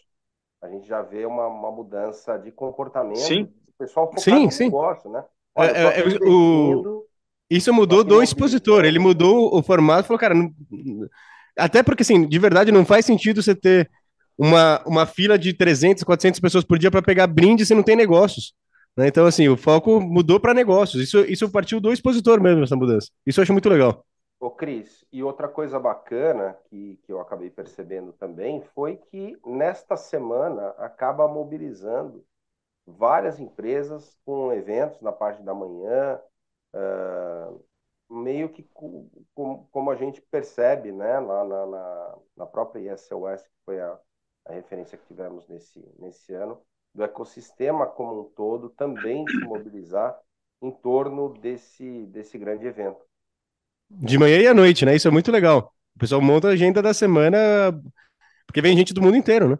A 0.61 0.69
gente 0.69 0.87
já 0.87 1.01
vê 1.01 1.25
uma, 1.25 1.47
uma 1.47 1.71
mudança 1.71 2.37
de 2.37 2.51
comportamento 2.51 3.19
Sim. 3.19 3.53
Pessoal 3.77 4.11
focado 4.13 4.41
Sim, 4.41 4.51
sim. 4.51 4.65
negócio, 4.65 5.09
né? 5.09 5.23
Olha, 5.55 5.71
é, 5.71 5.99
é, 6.01 6.03
o- 6.29 7.05
Isso 7.49 7.73
mudou 7.73 8.03
do 8.03 8.21
expositor, 8.21 8.85
ele 8.85 8.99
mudou 8.99 9.55
o 9.57 9.63
formato 9.63 10.07
falou, 10.07 10.19
cara, 10.19 10.33
não- 10.35 10.51
até 11.57 11.81
porque, 11.83 12.03
assim, 12.03 12.27
de 12.27 12.39
verdade 12.39 12.71
não 12.71 12.85
faz 12.85 13.05
sentido 13.05 13.41
você 13.41 13.55
ter 13.55 13.89
uma, 14.37 14.81
uma 14.85 15.05
fila 15.05 15.37
de 15.37 15.53
300, 15.53 16.03
400 16.03 16.39
pessoas 16.39 16.63
por 16.63 16.77
dia 16.77 16.91
para 16.91 17.01
pegar 17.01 17.27
brinde 17.27 17.65
se 17.65 17.73
não 17.73 17.83
tem 17.83 17.95
negócios. 17.95 18.53
né? 18.95 19.07
Então, 19.07 19.25
assim, 19.25 19.47
o 19.47 19.57
foco 19.57 19.99
mudou 20.01 20.39
para 20.39 20.53
negócios. 20.53 21.01
Isso, 21.01 21.19
isso 21.21 21.49
partiu 21.49 21.79
do 21.79 21.91
expositor 21.93 22.41
mesmo, 22.41 22.63
essa 22.63 22.75
mudança. 22.75 23.09
Isso 23.25 23.39
eu 23.39 23.43
acho 23.43 23.53
muito 23.53 23.69
legal. 23.69 24.03
Ô, 24.39 24.51
Cris, 24.51 25.03
e 25.11 25.23
outra 25.23 25.47
coisa 25.47 25.79
bacana 25.79 26.55
que, 26.69 26.97
que 27.03 27.11
eu 27.11 27.19
acabei 27.19 27.49
percebendo 27.49 28.13
também 28.13 28.61
foi 28.75 28.97
que 28.97 29.35
nesta 29.45 29.97
semana 29.97 30.69
acaba 30.77 31.27
mobilizando 31.27 32.23
várias 32.87 33.39
empresas 33.39 34.17
com 34.25 34.53
eventos 34.53 35.01
na 35.01 35.11
parte 35.13 35.43
da 35.43 35.53
manhã, 35.55 36.19
ah, 36.73 37.53
meio 38.09 38.49
que 38.49 38.63
co- 38.63 39.09
com- 39.35 39.67
como 39.71 39.91
a 39.91 39.95
gente 39.95 40.21
percebe, 40.21 40.91
né, 40.91 41.19
lá 41.19 41.43
na, 41.45 41.65
na, 41.67 42.17
na 42.37 42.45
própria 42.45 42.93
ISOS, 42.93 43.43
que 43.43 43.51
foi 43.65 43.81
a, 43.81 43.99
a 44.45 44.53
referência 44.53 44.97
que 44.97 45.05
tivemos 45.07 45.47
nesse, 45.47 45.79
nesse 45.99 46.33
ano, 46.33 46.61
do 46.93 47.03
ecossistema 47.03 47.85
como 47.87 48.21
um 48.21 48.25
todo 48.31 48.69
também 48.71 49.27
se 49.29 49.43
mobilizar 49.43 50.19
em 50.61 50.71
torno 50.71 51.29
desse, 51.35 52.05
desse 52.07 52.37
grande 52.37 52.65
evento. 52.67 53.05
De 53.89 54.17
manhã 54.17 54.37
e 54.41 54.47
à 54.47 54.53
noite, 54.53 54.85
né? 54.85 54.95
Isso 54.95 55.07
é 55.07 55.11
muito 55.11 55.31
legal. 55.31 55.73
O 55.95 55.99
pessoal 55.99 56.21
monta 56.21 56.49
a 56.49 56.51
agenda 56.51 56.81
da 56.81 56.93
semana, 56.93 57.37
porque 58.45 58.61
vem 58.61 58.77
gente 58.77 58.93
do 58.93 59.01
mundo 59.01 59.17
inteiro, 59.17 59.49
né? 59.49 59.57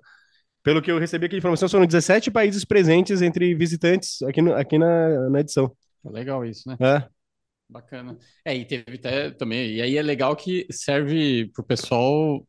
Pelo 0.67 0.81
que 0.81 0.91
eu 0.91 0.99
recebi 0.99 1.27
aqui 1.27 1.35
de 1.35 1.37
informação, 1.37 1.69
foram 1.69 1.85
17 1.85 2.29
países 2.29 2.65
presentes 2.65 3.21
entre 3.21 3.55
visitantes 3.55 4.21
aqui, 4.23 4.41
no, 4.41 4.53
aqui 4.53 4.77
na, 4.77 5.29
na 5.29 5.39
edição. 5.39 5.71
Legal 6.03 6.43
isso, 6.43 6.67
né? 6.67 6.75
É. 6.81 7.07
Bacana. 7.69 8.17
É, 8.43 8.53
e 8.53 8.65
teve 8.65 8.95
até 8.95 9.31
também. 9.31 9.75
E 9.75 9.81
aí 9.81 9.95
é 9.95 10.01
legal 10.01 10.35
que 10.35 10.67
serve 10.69 11.49
para 11.53 11.61
o 11.61 11.65
pessoal 11.65 12.45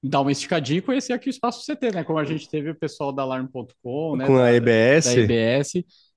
dar 0.00 0.20
uma 0.20 0.30
esticadinha 0.30 0.78
e 0.78 0.82
conhecer 0.82 1.12
aqui 1.12 1.28
o 1.28 1.30
espaço 1.30 1.66
CT, 1.66 1.90
né? 1.92 2.04
Como 2.04 2.20
a 2.20 2.24
gente 2.24 2.48
teve 2.48 2.70
o 2.70 2.74
pessoal 2.76 3.12
da 3.12 3.22
Alarm.com, 3.22 4.14
né? 4.14 4.26
Com 4.26 4.38
a 4.38 4.52
EBS. 4.52 5.06
Da 5.06 5.20
EBS, 5.22 5.72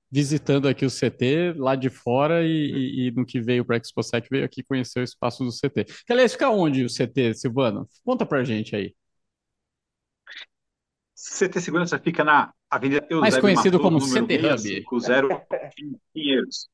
visitando 0.08 0.68
aqui 0.68 0.86
o 0.86 0.88
CT 0.88 1.54
lá 1.56 1.74
de 1.74 1.90
fora 1.90 2.44
e, 2.44 2.46
e, 2.48 3.08
e 3.08 3.10
no 3.10 3.26
que 3.26 3.40
veio 3.40 3.64
para 3.64 3.74
a 3.74 3.78
ExpoSec 3.78 4.28
veio 4.30 4.44
aqui 4.44 4.62
conhecer 4.62 5.00
o 5.00 5.02
espaço 5.02 5.42
do 5.42 5.50
CT. 5.50 5.82
Que 6.06 6.12
aliás, 6.12 6.30
fica 6.30 6.48
onde 6.48 6.84
o 6.84 6.88
CT, 6.88 7.34
Silvano? 7.34 7.88
Conta 8.04 8.24
pra 8.24 8.44
gente 8.44 8.76
aí. 8.76 8.94
CT 11.20 11.60
Segurança 11.60 11.98
fica 11.98 12.24
na 12.24 12.52
Avenida 12.70 13.02
Eusébio 13.02 13.20
Mais 13.20 13.38
conhecido 13.38 13.78
como 13.78 13.98
CT 13.98 14.38
Hub. 14.38 14.58
50 14.58 15.46
Pinheiros. 16.14 16.68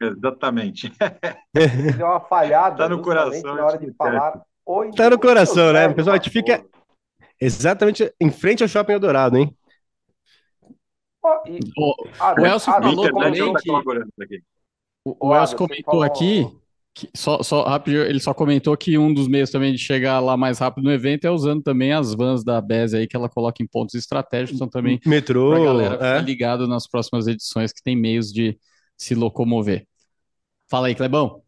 Exatamente. 0.00 0.90
Deu 1.96 2.06
uma 2.06 2.20
falhada 2.20 2.78
tá 2.78 2.88
no 2.88 3.02
coração, 3.02 3.54
na 3.54 3.66
hora 3.66 3.78
de 3.78 3.92
falar. 3.92 4.40
Oi, 4.64 4.90
tá 4.92 5.10
no 5.10 5.18
coração, 5.18 5.72
né? 5.74 5.92
Pessoal, 5.92 6.14
a 6.14 6.16
gente 6.16 6.30
fica 6.30 6.64
exatamente 7.38 8.10
em 8.18 8.30
frente 8.30 8.62
ao 8.62 8.68
Shopping 8.68 8.92
Eldorado, 8.92 9.36
hein? 9.36 9.54
Oh, 11.22 11.42
e... 11.46 11.60
o, 11.76 12.40
o 12.40 12.46
Elcio 12.46 12.72
falou 12.72 13.10
também 13.10 13.32
que... 13.34 14.42
O, 15.04 15.28
o 15.28 15.36
Elcio 15.36 15.58
comentou 15.58 15.84
falou... 15.84 16.02
aqui, 16.02 16.46
só, 17.14 17.42
só 17.42 17.62
rápido, 17.64 17.98
ele 17.98 18.20
só 18.20 18.34
comentou 18.34 18.76
que 18.76 18.98
um 18.98 19.12
dos 19.12 19.28
meios 19.28 19.50
também 19.50 19.72
de 19.72 19.78
chegar 19.78 20.20
lá 20.20 20.36
mais 20.36 20.58
rápido 20.58 20.84
no 20.84 20.92
evento 20.92 21.24
é 21.24 21.30
usando 21.30 21.62
também 21.62 21.92
as 21.92 22.14
vans 22.14 22.44
da 22.44 22.60
BES 22.60 22.94
aí, 22.94 23.06
que 23.06 23.16
ela 23.16 23.28
coloca 23.28 23.62
em 23.62 23.66
pontos 23.66 23.94
estratégicos, 23.94 24.56
então 24.56 24.68
também 24.68 25.00
Metrô, 25.06 25.50
pra 25.50 25.64
galera 25.64 25.92
ficar 25.94 26.18
é. 26.18 26.22
ligado 26.22 26.66
nas 26.66 26.88
próximas 26.88 27.26
edições 27.26 27.72
que 27.72 27.82
tem 27.82 27.96
meios 27.96 28.32
de 28.32 28.58
se 28.96 29.14
locomover. 29.14 29.86
Fala 30.68 30.88
aí, 30.88 30.94
Clebão. 30.94 31.42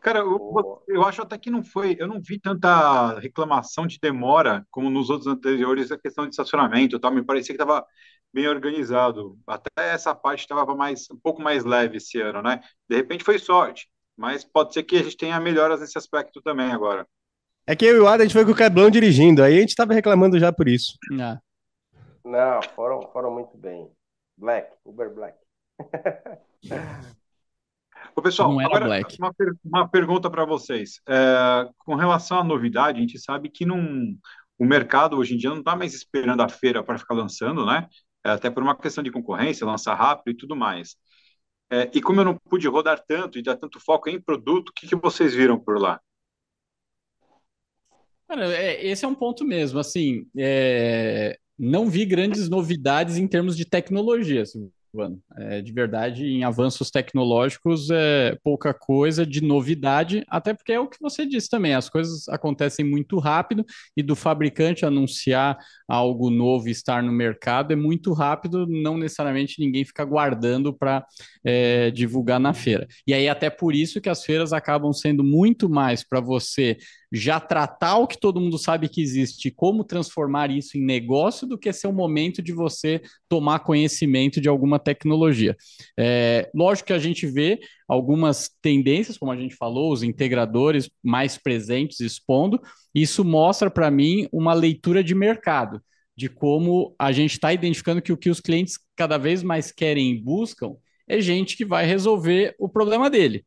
Cara, 0.00 0.20
eu, 0.20 0.82
eu, 0.86 1.02
acho 1.02 1.22
até 1.22 1.36
que 1.36 1.50
não 1.50 1.64
foi, 1.64 1.96
eu 1.98 2.06
não 2.06 2.20
vi 2.20 2.38
tanta 2.38 3.18
reclamação 3.18 3.86
de 3.86 3.98
demora 4.00 4.64
como 4.70 4.88
nos 4.88 5.10
outros 5.10 5.26
anteriores, 5.26 5.90
a 5.90 5.98
questão 5.98 6.24
de 6.24 6.30
estacionamento, 6.30 7.00
tal, 7.00 7.12
me 7.12 7.24
parecia 7.24 7.54
que 7.54 7.60
estava 7.60 7.84
bem 8.32 8.46
organizado. 8.46 9.36
Até 9.46 9.92
essa 9.92 10.14
parte 10.14 10.40
estava 10.40 10.74
mais 10.76 11.10
um 11.10 11.18
pouco 11.18 11.42
mais 11.42 11.64
leve 11.64 11.96
esse 11.96 12.20
ano, 12.20 12.42
né? 12.42 12.60
De 12.88 12.96
repente 12.96 13.24
foi 13.24 13.38
sorte, 13.38 13.88
mas 14.18 14.44
pode 14.44 14.74
ser 14.74 14.82
que 14.82 14.96
a 14.96 15.02
gente 15.02 15.16
tenha 15.16 15.38
melhoras 15.38 15.80
nesse 15.80 15.96
aspecto 15.96 16.42
também 16.42 16.72
agora. 16.72 17.06
É 17.64 17.76
que 17.76 17.84
eu 17.84 17.96
e 17.96 18.00
o 18.00 18.08
Adam, 18.08 18.22
a 18.22 18.24
gente 18.24 18.32
foi 18.32 18.44
com 18.44 18.50
o 18.50 18.56
Cablão 18.56 18.90
dirigindo, 18.90 19.42
aí 19.42 19.56
a 19.56 19.60
gente 19.60 19.70
estava 19.70 19.94
reclamando 19.94 20.38
já 20.38 20.52
por 20.52 20.66
isso. 20.66 20.98
Não, 21.10 21.38
não 22.24 22.60
foram, 22.74 23.00
foram 23.12 23.30
muito 23.30 23.56
bem. 23.56 23.88
Black, 24.36 24.72
Uber 24.84 25.14
Black. 25.14 25.38
Ô, 28.14 28.22
pessoal, 28.22 28.58
agora 28.58 28.86
uma, 29.18 29.34
uma, 29.64 29.88
pergunta 29.88 30.28
para 30.28 30.44
vocês. 30.44 31.00
É, 31.08 31.68
com 31.78 31.94
relação 31.94 32.40
à 32.40 32.44
novidade, 32.44 32.98
a 32.98 33.00
gente 33.00 33.18
sabe 33.18 33.48
que 33.48 33.64
num, 33.64 34.18
o 34.58 34.64
mercado 34.64 35.16
hoje 35.16 35.34
em 35.34 35.38
dia 35.38 35.50
não 35.50 35.60
está 35.60 35.76
mais 35.76 35.94
esperando 35.94 36.40
a 36.40 36.48
feira 36.48 36.82
para 36.82 36.98
ficar 36.98 37.14
lançando, 37.14 37.64
né? 37.64 37.88
É, 38.24 38.30
até 38.30 38.50
por 38.50 38.62
uma 38.62 38.76
questão 38.76 39.04
de 39.04 39.12
concorrência, 39.12 39.66
lançar 39.66 39.94
rápido 39.94 40.30
e 40.30 40.36
tudo 40.36 40.56
mais. 40.56 40.96
É, 41.70 41.90
e 41.92 42.00
como 42.00 42.20
eu 42.20 42.24
não 42.24 42.36
pude 42.36 42.66
rodar 42.66 43.04
tanto 43.06 43.38
e 43.38 43.42
dar 43.42 43.56
tanto 43.56 43.78
foco 43.78 44.08
em 44.08 44.20
produto, 44.20 44.70
o 44.70 44.72
que, 44.72 44.86
que 44.86 44.96
vocês 44.96 45.34
viram 45.34 45.58
por 45.58 45.78
lá? 45.78 46.00
Cara, 48.26 48.54
é, 48.54 48.86
esse 48.86 49.04
é 49.04 49.08
um 49.08 49.14
ponto 49.14 49.44
mesmo. 49.44 49.78
Assim, 49.78 50.26
é, 50.36 51.38
não 51.58 51.88
vi 51.88 52.04
grandes 52.04 52.48
novidades 52.48 53.16
em 53.16 53.26
termos 53.26 53.56
de 53.56 53.64
tecnologia. 53.64 54.42
Assim, 54.42 54.70
ano. 54.96 55.20
É, 55.36 55.60
de 55.60 55.72
verdade, 55.72 56.24
em 56.24 56.44
avanços 56.44 56.90
tecnológicos, 56.90 57.90
é 57.90 58.36
pouca 58.42 58.72
coisa 58.72 59.26
de 59.26 59.42
novidade, 59.42 60.24
até 60.28 60.54
porque 60.54 60.72
é 60.72 60.80
o 60.80 60.88
que 60.88 60.98
você 61.00 61.26
disse 61.26 61.48
também, 61.48 61.74
as 61.74 61.88
coisas 61.88 62.28
acontecem 62.28 62.84
muito 62.84 63.18
rápido 63.18 63.64
e 63.96 64.02
do 64.02 64.16
fabricante 64.16 64.86
anunciar 64.86 65.58
algo 65.86 66.30
novo 66.30 66.68
e 66.68 66.72
estar 66.72 67.02
no 67.02 67.12
mercado 67.12 67.72
é 67.72 67.76
muito 67.76 68.12
rápido, 68.12 68.66
não 68.66 68.96
necessariamente 68.96 69.60
ninguém 69.60 69.84
fica 69.84 70.04
guardando 70.04 70.72
para 70.72 71.04
é, 71.44 71.90
divulgar 71.90 72.40
na 72.40 72.52
feira. 72.52 72.86
E 73.06 73.12
aí, 73.12 73.28
até 73.28 73.50
por 73.50 73.74
isso 73.74 74.00
que 74.00 74.08
as 74.08 74.24
feiras 74.24 74.52
acabam 74.52 74.92
sendo 74.92 75.24
muito 75.24 75.68
mais 75.68 76.02
para 76.06 76.20
você 76.20 76.78
já 77.10 77.40
tratar 77.40 77.96
o 77.96 78.06
que 78.06 78.18
todo 78.18 78.40
mundo 78.40 78.58
sabe 78.58 78.88
que 78.88 79.00
existe, 79.00 79.50
como 79.50 79.84
transformar 79.84 80.50
isso 80.50 80.76
em 80.76 80.84
negócio, 80.84 81.46
do 81.46 81.58
que 81.58 81.72
ser 81.72 81.86
o 81.86 81.92
momento 81.92 82.42
de 82.42 82.52
você 82.52 83.00
tomar 83.28 83.60
conhecimento 83.60 84.40
de 84.40 84.48
alguma 84.48 84.78
tecnologia. 84.78 85.56
É, 85.98 86.50
lógico 86.54 86.88
que 86.88 86.92
a 86.92 86.98
gente 86.98 87.26
vê 87.26 87.58
algumas 87.88 88.50
tendências, 88.60 89.16
como 89.16 89.32
a 89.32 89.36
gente 89.36 89.54
falou, 89.54 89.92
os 89.92 90.02
integradores 90.02 90.90
mais 91.02 91.38
presentes 91.38 92.00
expondo, 92.00 92.60
isso 92.94 93.24
mostra 93.24 93.70
para 93.70 93.90
mim 93.90 94.28
uma 94.32 94.52
leitura 94.52 95.02
de 95.02 95.14
mercado. 95.14 95.82
De 96.16 96.28
como 96.28 96.96
a 96.98 97.12
gente 97.12 97.34
está 97.34 97.52
identificando 97.52 98.02
que 98.02 98.12
o 98.12 98.16
que 98.16 98.28
os 98.28 98.40
clientes 98.40 98.76
cada 98.96 99.16
vez 99.16 99.40
mais 99.40 99.70
querem 99.70 100.10
e 100.10 100.20
buscam 100.20 100.74
é 101.08 101.20
gente 101.20 101.56
que 101.56 101.64
vai 101.64 101.86
resolver 101.86 102.56
o 102.58 102.68
problema 102.68 103.08
dele. 103.08 103.44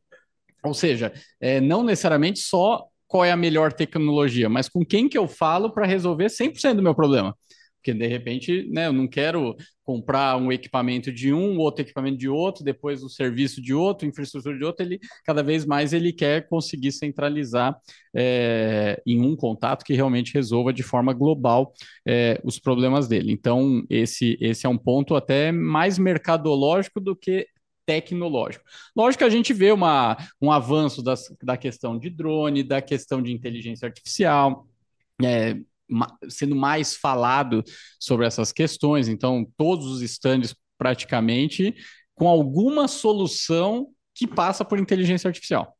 Ou 0.64 0.72
seja, 0.72 1.12
é, 1.40 1.60
não 1.60 1.82
necessariamente 1.82 2.38
só 2.38 2.88
qual 3.12 3.26
é 3.26 3.30
a 3.30 3.36
melhor 3.36 3.74
tecnologia, 3.74 4.48
mas 4.48 4.70
com 4.70 4.82
quem 4.82 5.06
que 5.06 5.18
eu 5.18 5.28
falo 5.28 5.70
para 5.70 5.84
resolver 5.84 6.30
100% 6.30 6.76
do 6.76 6.82
meu 6.82 6.94
problema. 6.94 7.36
Porque, 7.76 7.92
de 7.92 8.06
repente, 8.06 8.66
né, 8.70 8.86
eu 8.86 8.92
não 8.92 9.06
quero 9.06 9.54
comprar 9.84 10.38
um 10.38 10.50
equipamento 10.50 11.12
de 11.12 11.30
um, 11.30 11.58
outro 11.58 11.82
equipamento 11.82 12.16
de 12.16 12.28
outro, 12.28 12.64
depois 12.64 13.02
o 13.02 13.10
serviço 13.10 13.60
de 13.60 13.74
outro, 13.74 14.08
infraestrutura 14.08 14.56
de 14.56 14.64
outro, 14.64 14.86
ele 14.86 14.98
cada 15.26 15.42
vez 15.42 15.66
mais 15.66 15.92
ele 15.92 16.10
quer 16.10 16.48
conseguir 16.48 16.90
centralizar 16.90 17.76
é, 18.16 19.02
em 19.04 19.20
um 19.20 19.36
contato 19.36 19.84
que 19.84 19.92
realmente 19.92 20.32
resolva 20.32 20.72
de 20.72 20.82
forma 20.82 21.12
global 21.12 21.74
é, 22.08 22.40
os 22.42 22.58
problemas 22.58 23.08
dele. 23.08 23.30
Então, 23.30 23.84
esse, 23.90 24.38
esse 24.40 24.64
é 24.64 24.68
um 24.70 24.78
ponto 24.78 25.14
até 25.14 25.52
mais 25.52 25.98
mercadológico 25.98 26.98
do 26.98 27.14
que 27.14 27.46
tecnológico. 27.86 28.64
Lógico 28.94 29.18
que 29.18 29.24
a 29.24 29.30
gente 29.30 29.52
vê 29.52 29.72
uma, 29.72 30.16
um 30.40 30.50
avanço 30.50 31.02
das, 31.02 31.34
da 31.42 31.56
questão 31.56 31.98
de 31.98 32.10
drone, 32.10 32.62
da 32.62 32.80
questão 32.80 33.22
de 33.22 33.32
inteligência 33.32 33.86
artificial, 33.86 34.66
é, 35.22 35.56
sendo 36.28 36.56
mais 36.56 36.94
falado 36.94 37.62
sobre 37.98 38.26
essas 38.26 38.52
questões. 38.52 39.08
Então, 39.08 39.46
todos 39.56 39.86
os 39.86 40.02
estandes 40.02 40.54
praticamente 40.78 41.74
com 42.14 42.28
alguma 42.28 42.88
solução 42.88 43.88
que 44.14 44.26
passa 44.26 44.64
por 44.64 44.78
inteligência 44.78 45.28
artificial. 45.28 45.76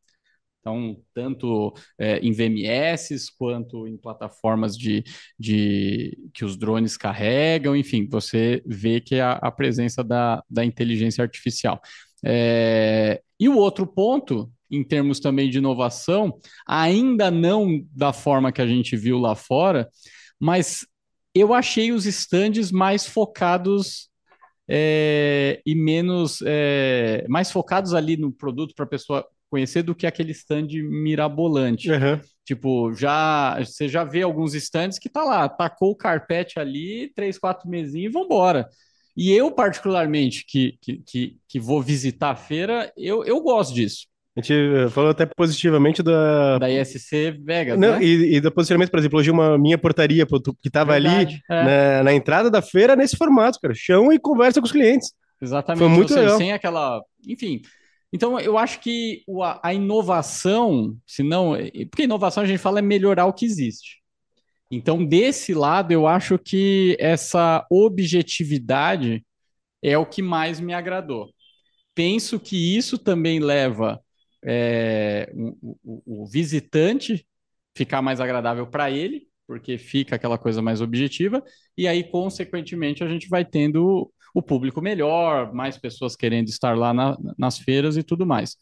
Então, 0.62 0.96
tanto 1.12 1.74
é, 1.98 2.20
em 2.20 2.30
VMS 2.30 3.32
quanto 3.36 3.88
em 3.88 3.96
plataformas 3.96 4.78
de, 4.78 5.02
de 5.36 6.16
que 6.32 6.44
os 6.44 6.56
drones 6.56 6.96
carregam, 6.96 7.74
enfim, 7.74 8.08
você 8.08 8.62
vê 8.64 9.00
que 9.00 9.16
é 9.16 9.22
a, 9.22 9.32
a 9.32 9.50
presença 9.50 10.04
da, 10.04 10.40
da 10.48 10.64
inteligência 10.64 11.20
artificial. 11.20 11.80
É, 12.24 13.20
e 13.40 13.48
o 13.48 13.56
outro 13.56 13.84
ponto, 13.84 14.52
em 14.70 14.84
termos 14.84 15.18
também 15.18 15.50
de 15.50 15.58
inovação, 15.58 16.38
ainda 16.64 17.28
não 17.28 17.84
da 17.90 18.12
forma 18.12 18.52
que 18.52 18.62
a 18.62 18.66
gente 18.66 18.96
viu 18.96 19.18
lá 19.18 19.34
fora, 19.34 19.88
mas 20.38 20.86
eu 21.34 21.52
achei 21.52 21.90
os 21.90 22.06
estandes 22.06 22.70
mais 22.70 23.04
focados 23.04 24.08
é, 24.68 25.60
e 25.66 25.74
menos 25.74 26.38
é, 26.46 27.26
mais 27.28 27.50
focados 27.50 27.94
ali 27.94 28.16
no 28.16 28.30
produto 28.30 28.74
para 28.76 28.84
a 28.84 28.88
pessoa 28.88 29.26
conhecer 29.52 29.82
do 29.82 29.94
que 29.94 30.06
aquele 30.06 30.32
stand 30.32 30.68
mirabolante. 30.82 31.90
Uhum. 31.90 32.18
Tipo, 32.42 32.94
já 32.94 33.58
você 33.62 33.86
já 33.86 34.02
vê 34.02 34.22
alguns 34.22 34.54
stands 34.54 34.98
que 34.98 35.10
tá 35.10 35.22
lá, 35.22 35.46
tacou 35.46 35.90
o 35.90 35.96
carpete 35.96 36.58
ali, 36.58 37.12
três, 37.14 37.38
quatro 37.38 37.68
mesinhos 37.68 38.10
e 38.10 38.12
vambora. 38.12 38.66
E 39.14 39.30
eu, 39.30 39.52
particularmente, 39.52 40.46
que, 40.48 40.78
que, 40.80 41.02
que, 41.06 41.36
que 41.46 41.60
vou 41.60 41.82
visitar 41.82 42.30
a 42.30 42.34
feira, 42.34 42.90
eu, 42.96 43.24
eu 43.24 43.42
gosto 43.42 43.74
disso. 43.74 44.06
A 44.34 44.40
gente 44.40 44.54
falou 44.90 45.10
até 45.10 45.26
positivamente 45.26 46.02
da. 46.02 46.56
Da 46.56 46.70
ISC 46.70 47.32
Vegas. 47.44 47.78
Não, 47.78 47.98
né? 47.98 48.02
e, 48.02 48.36
e 48.36 48.40
do 48.40 48.50
posicionamento, 48.50 48.90
por 48.90 48.98
exemplo, 48.98 49.18
hoje 49.18 49.30
uma 49.30 49.58
minha 49.58 49.76
portaria 49.76 50.24
que 50.24 50.68
estava 50.68 50.94
ali 50.94 51.38
é. 51.50 51.98
na, 51.98 52.04
na, 52.04 52.14
entrada 52.14 52.50
da 52.50 52.62
feira 52.62 52.96
nesse 52.96 53.18
formato, 53.18 53.58
cara. 53.60 53.74
Chão 53.76 54.10
e 54.10 54.18
conversa 54.18 54.60
com 54.60 54.64
os 54.64 54.72
clientes. 54.72 55.12
Exatamente. 55.42 55.80
Foi 55.80 55.88
muito 55.88 56.08
seja, 56.08 56.20
legal. 56.22 56.38
Sem 56.38 56.52
aquela. 56.52 57.02
Enfim, 57.28 57.60
então, 58.12 58.38
eu 58.38 58.58
acho 58.58 58.80
que 58.80 59.24
a 59.62 59.72
inovação, 59.72 60.96
se 61.06 61.22
não. 61.22 61.54
Porque 61.90 62.02
inovação 62.02 62.42
a 62.42 62.46
gente 62.46 62.58
fala 62.58 62.78
é 62.78 62.82
melhorar 62.82 63.26
o 63.26 63.32
que 63.32 63.46
existe. 63.46 64.02
Então, 64.70 65.04
desse 65.04 65.54
lado, 65.54 65.92
eu 65.92 66.06
acho 66.06 66.38
que 66.38 66.96
essa 67.00 67.66
objetividade 67.70 69.24
é 69.82 69.96
o 69.98 70.06
que 70.06 70.22
mais 70.22 70.60
me 70.60 70.74
agradou. 70.74 71.30
Penso 71.94 72.40
que 72.40 72.76
isso 72.76 72.98
também 72.98 73.38
leva 73.38 74.00
é, 74.44 75.30
o, 75.34 75.76
o, 75.82 76.22
o 76.22 76.26
visitante 76.26 77.26
ficar 77.76 78.02
mais 78.02 78.20
agradável 78.20 78.66
para 78.66 78.90
ele, 78.90 79.26
porque 79.46 79.78
fica 79.78 80.16
aquela 80.16 80.38
coisa 80.38 80.62
mais 80.62 80.80
objetiva, 80.80 81.42
e 81.76 81.86
aí, 81.86 82.04
consequentemente, 82.04 83.04
a 83.04 83.08
gente 83.08 83.28
vai 83.28 83.44
tendo 83.44 84.12
o 84.34 84.42
público 84.42 84.80
melhor, 84.80 85.52
mais 85.52 85.76
pessoas 85.78 86.16
querendo 86.16 86.48
estar 86.48 86.76
lá 86.76 86.92
na, 86.92 87.16
nas 87.38 87.58
feiras 87.58 87.96
e 87.96 88.02
tudo 88.02 88.26
mais. 88.26 88.56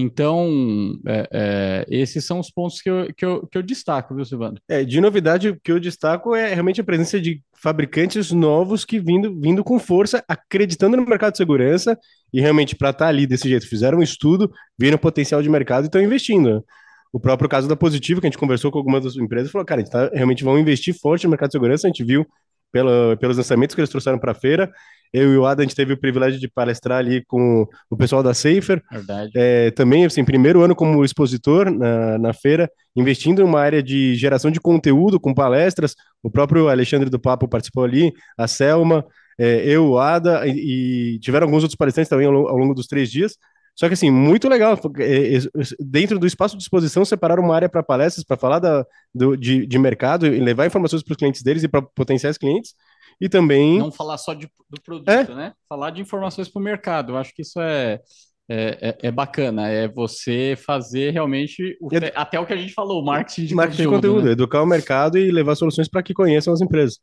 Então, 0.00 0.96
é, 1.06 1.28
é, 1.32 1.86
esses 1.88 2.24
são 2.24 2.38
os 2.38 2.50
pontos 2.50 2.80
que 2.80 2.88
eu, 2.88 3.12
que 3.16 3.24
eu, 3.24 3.46
que 3.48 3.58
eu 3.58 3.62
destaco, 3.62 4.14
viu, 4.14 4.24
Silvano? 4.24 4.56
É, 4.68 4.84
de 4.84 5.00
novidade, 5.00 5.48
o 5.48 5.60
que 5.60 5.72
eu 5.72 5.80
destaco 5.80 6.36
é 6.36 6.54
realmente 6.54 6.80
a 6.80 6.84
presença 6.84 7.20
de 7.20 7.42
fabricantes 7.60 8.30
novos 8.30 8.84
que 8.84 9.00
vindo, 9.00 9.36
vindo 9.40 9.64
com 9.64 9.76
força, 9.76 10.24
acreditando 10.28 10.96
no 10.96 11.04
mercado 11.04 11.32
de 11.32 11.38
segurança 11.38 11.98
e 12.32 12.40
realmente 12.40 12.76
para 12.76 12.90
estar 12.90 13.06
tá 13.06 13.08
ali 13.08 13.26
desse 13.26 13.48
jeito. 13.48 13.68
Fizeram 13.68 13.98
um 13.98 14.02
estudo, 14.02 14.52
viram 14.78 14.94
o 14.94 15.00
potencial 15.00 15.42
de 15.42 15.48
mercado 15.48 15.84
e 15.84 15.86
estão 15.86 16.00
investindo. 16.00 16.64
O 17.12 17.18
próprio 17.18 17.48
caso 17.48 17.66
da 17.66 17.74
Positivo, 17.74 18.20
que 18.20 18.26
a 18.26 18.30
gente 18.30 18.38
conversou 18.38 18.70
com 18.70 18.78
algumas 18.78 19.02
das 19.02 19.16
empresas, 19.16 19.50
falou, 19.50 19.64
cara, 19.64 19.80
a 19.80 19.84
gente 19.84 19.92
tá, 19.92 20.10
realmente 20.14 20.44
vão 20.44 20.58
investir 20.58 20.94
forte 20.94 21.24
no 21.24 21.30
mercado 21.30 21.48
de 21.48 21.54
segurança, 21.54 21.88
a 21.88 21.90
gente 21.90 22.04
viu 22.04 22.24
pela, 22.70 23.16
pelos 23.16 23.36
lançamentos 23.36 23.74
que 23.74 23.80
eles 23.80 23.90
trouxeram 23.90 24.18
para 24.18 24.32
a 24.32 24.34
feira. 24.34 24.70
Eu 25.12 25.32
e 25.32 25.36
o 25.36 25.46
Ada, 25.46 25.62
a 25.62 25.64
gente 25.64 25.74
teve 25.74 25.92
o 25.92 26.00
privilégio 26.00 26.38
de 26.38 26.48
palestrar 26.48 26.98
ali 26.98 27.24
com 27.26 27.66
o 27.90 27.96
pessoal 27.96 28.22
da 28.22 28.34
Safer. 28.34 28.82
Verdade. 28.90 29.30
É, 29.34 29.70
também, 29.70 30.04
assim, 30.04 30.24
primeiro 30.24 30.62
ano 30.62 30.74
como 30.74 31.04
expositor 31.04 31.70
na, 31.70 32.18
na 32.18 32.32
feira, 32.32 32.70
investindo 32.94 33.40
em 33.40 33.44
uma 33.44 33.60
área 33.60 33.82
de 33.82 34.14
geração 34.14 34.50
de 34.50 34.60
conteúdo 34.60 35.18
com 35.18 35.34
palestras. 35.34 35.94
O 36.22 36.30
próprio 36.30 36.68
Alexandre 36.68 37.08
do 37.08 37.18
Papo 37.18 37.48
participou 37.48 37.84
ali, 37.84 38.12
a 38.36 38.46
Selma, 38.46 39.04
é, 39.38 39.62
eu, 39.64 39.90
o 39.90 39.98
Ada, 39.98 40.46
e, 40.46 41.14
e, 41.14 41.18
tiveram 41.20 41.46
alguns 41.46 41.62
outros 41.62 41.76
palestrantes 41.76 42.10
também 42.10 42.26
ao, 42.26 42.48
ao 42.48 42.56
longo 42.56 42.74
dos 42.74 42.86
três 42.86 43.10
dias. 43.10 43.36
Só 43.78 43.86
que, 43.86 43.94
assim, 43.94 44.10
muito 44.10 44.48
legal. 44.48 44.76
É, 44.98 45.36
é, 45.36 45.40
dentro 45.78 46.18
do 46.18 46.26
espaço 46.26 46.56
de 46.56 46.62
exposição, 46.64 47.04
separaram 47.04 47.44
uma 47.44 47.54
área 47.54 47.68
para 47.68 47.80
palestras, 47.80 48.24
para 48.24 48.36
falar 48.36 48.58
da, 48.58 48.84
do, 49.14 49.36
de, 49.36 49.64
de 49.64 49.78
mercado 49.78 50.26
e 50.26 50.40
levar 50.40 50.66
informações 50.66 51.00
para 51.04 51.12
os 51.12 51.16
clientes 51.16 51.44
deles 51.44 51.62
e 51.62 51.68
para 51.68 51.80
potenciais 51.80 52.36
clientes. 52.36 52.74
E 53.20 53.28
também. 53.28 53.78
Não 53.78 53.90
falar 53.90 54.18
só 54.18 54.34
de, 54.34 54.50
do 54.70 54.80
produto, 54.80 55.10
é? 55.10 55.34
né? 55.34 55.54
Falar 55.68 55.90
de 55.90 56.00
informações 56.00 56.48
para 56.48 56.60
o 56.60 56.62
mercado. 56.62 57.12
Eu 57.12 57.16
acho 57.16 57.34
que 57.34 57.42
isso 57.42 57.60
é, 57.60 58.00
é, 58.48 58.88
é, 58.90 58.98
é, 59.08 59.10
bacana. 59.10 59.68
É 59.68 59.88
você 59.88 60.56
fazer 60.56 61.10
realmente 61.10 61.76
o, 61.80 61.88
é, 61.94 62.12
até 62.14 62.38
o 62.38 62.46
que 62.46 62.52
a 62.52 62.56
gente 62.56 62.72
falou, 62.72 63.02
o 63.02 63.04
marketing 63.04 63.46
de 63.46 63.54
marketing 63.54 63.84
conteúdo. 63.84 64.00
De 64.00 64.08
conteúdo 64.08 64.26
né? 64.26 64.32
Educar 64.32 64.62
o 64.62 64.66
mercado 64.66 65.18
e 65.18 65.30
levar 65.30 65.54
soluções 65.56 65.88
para 65.88 66.02
que 66.02 66.14
conheçam 66.14 66.52
as 66.52 66.60
empresas. 66.60 66.98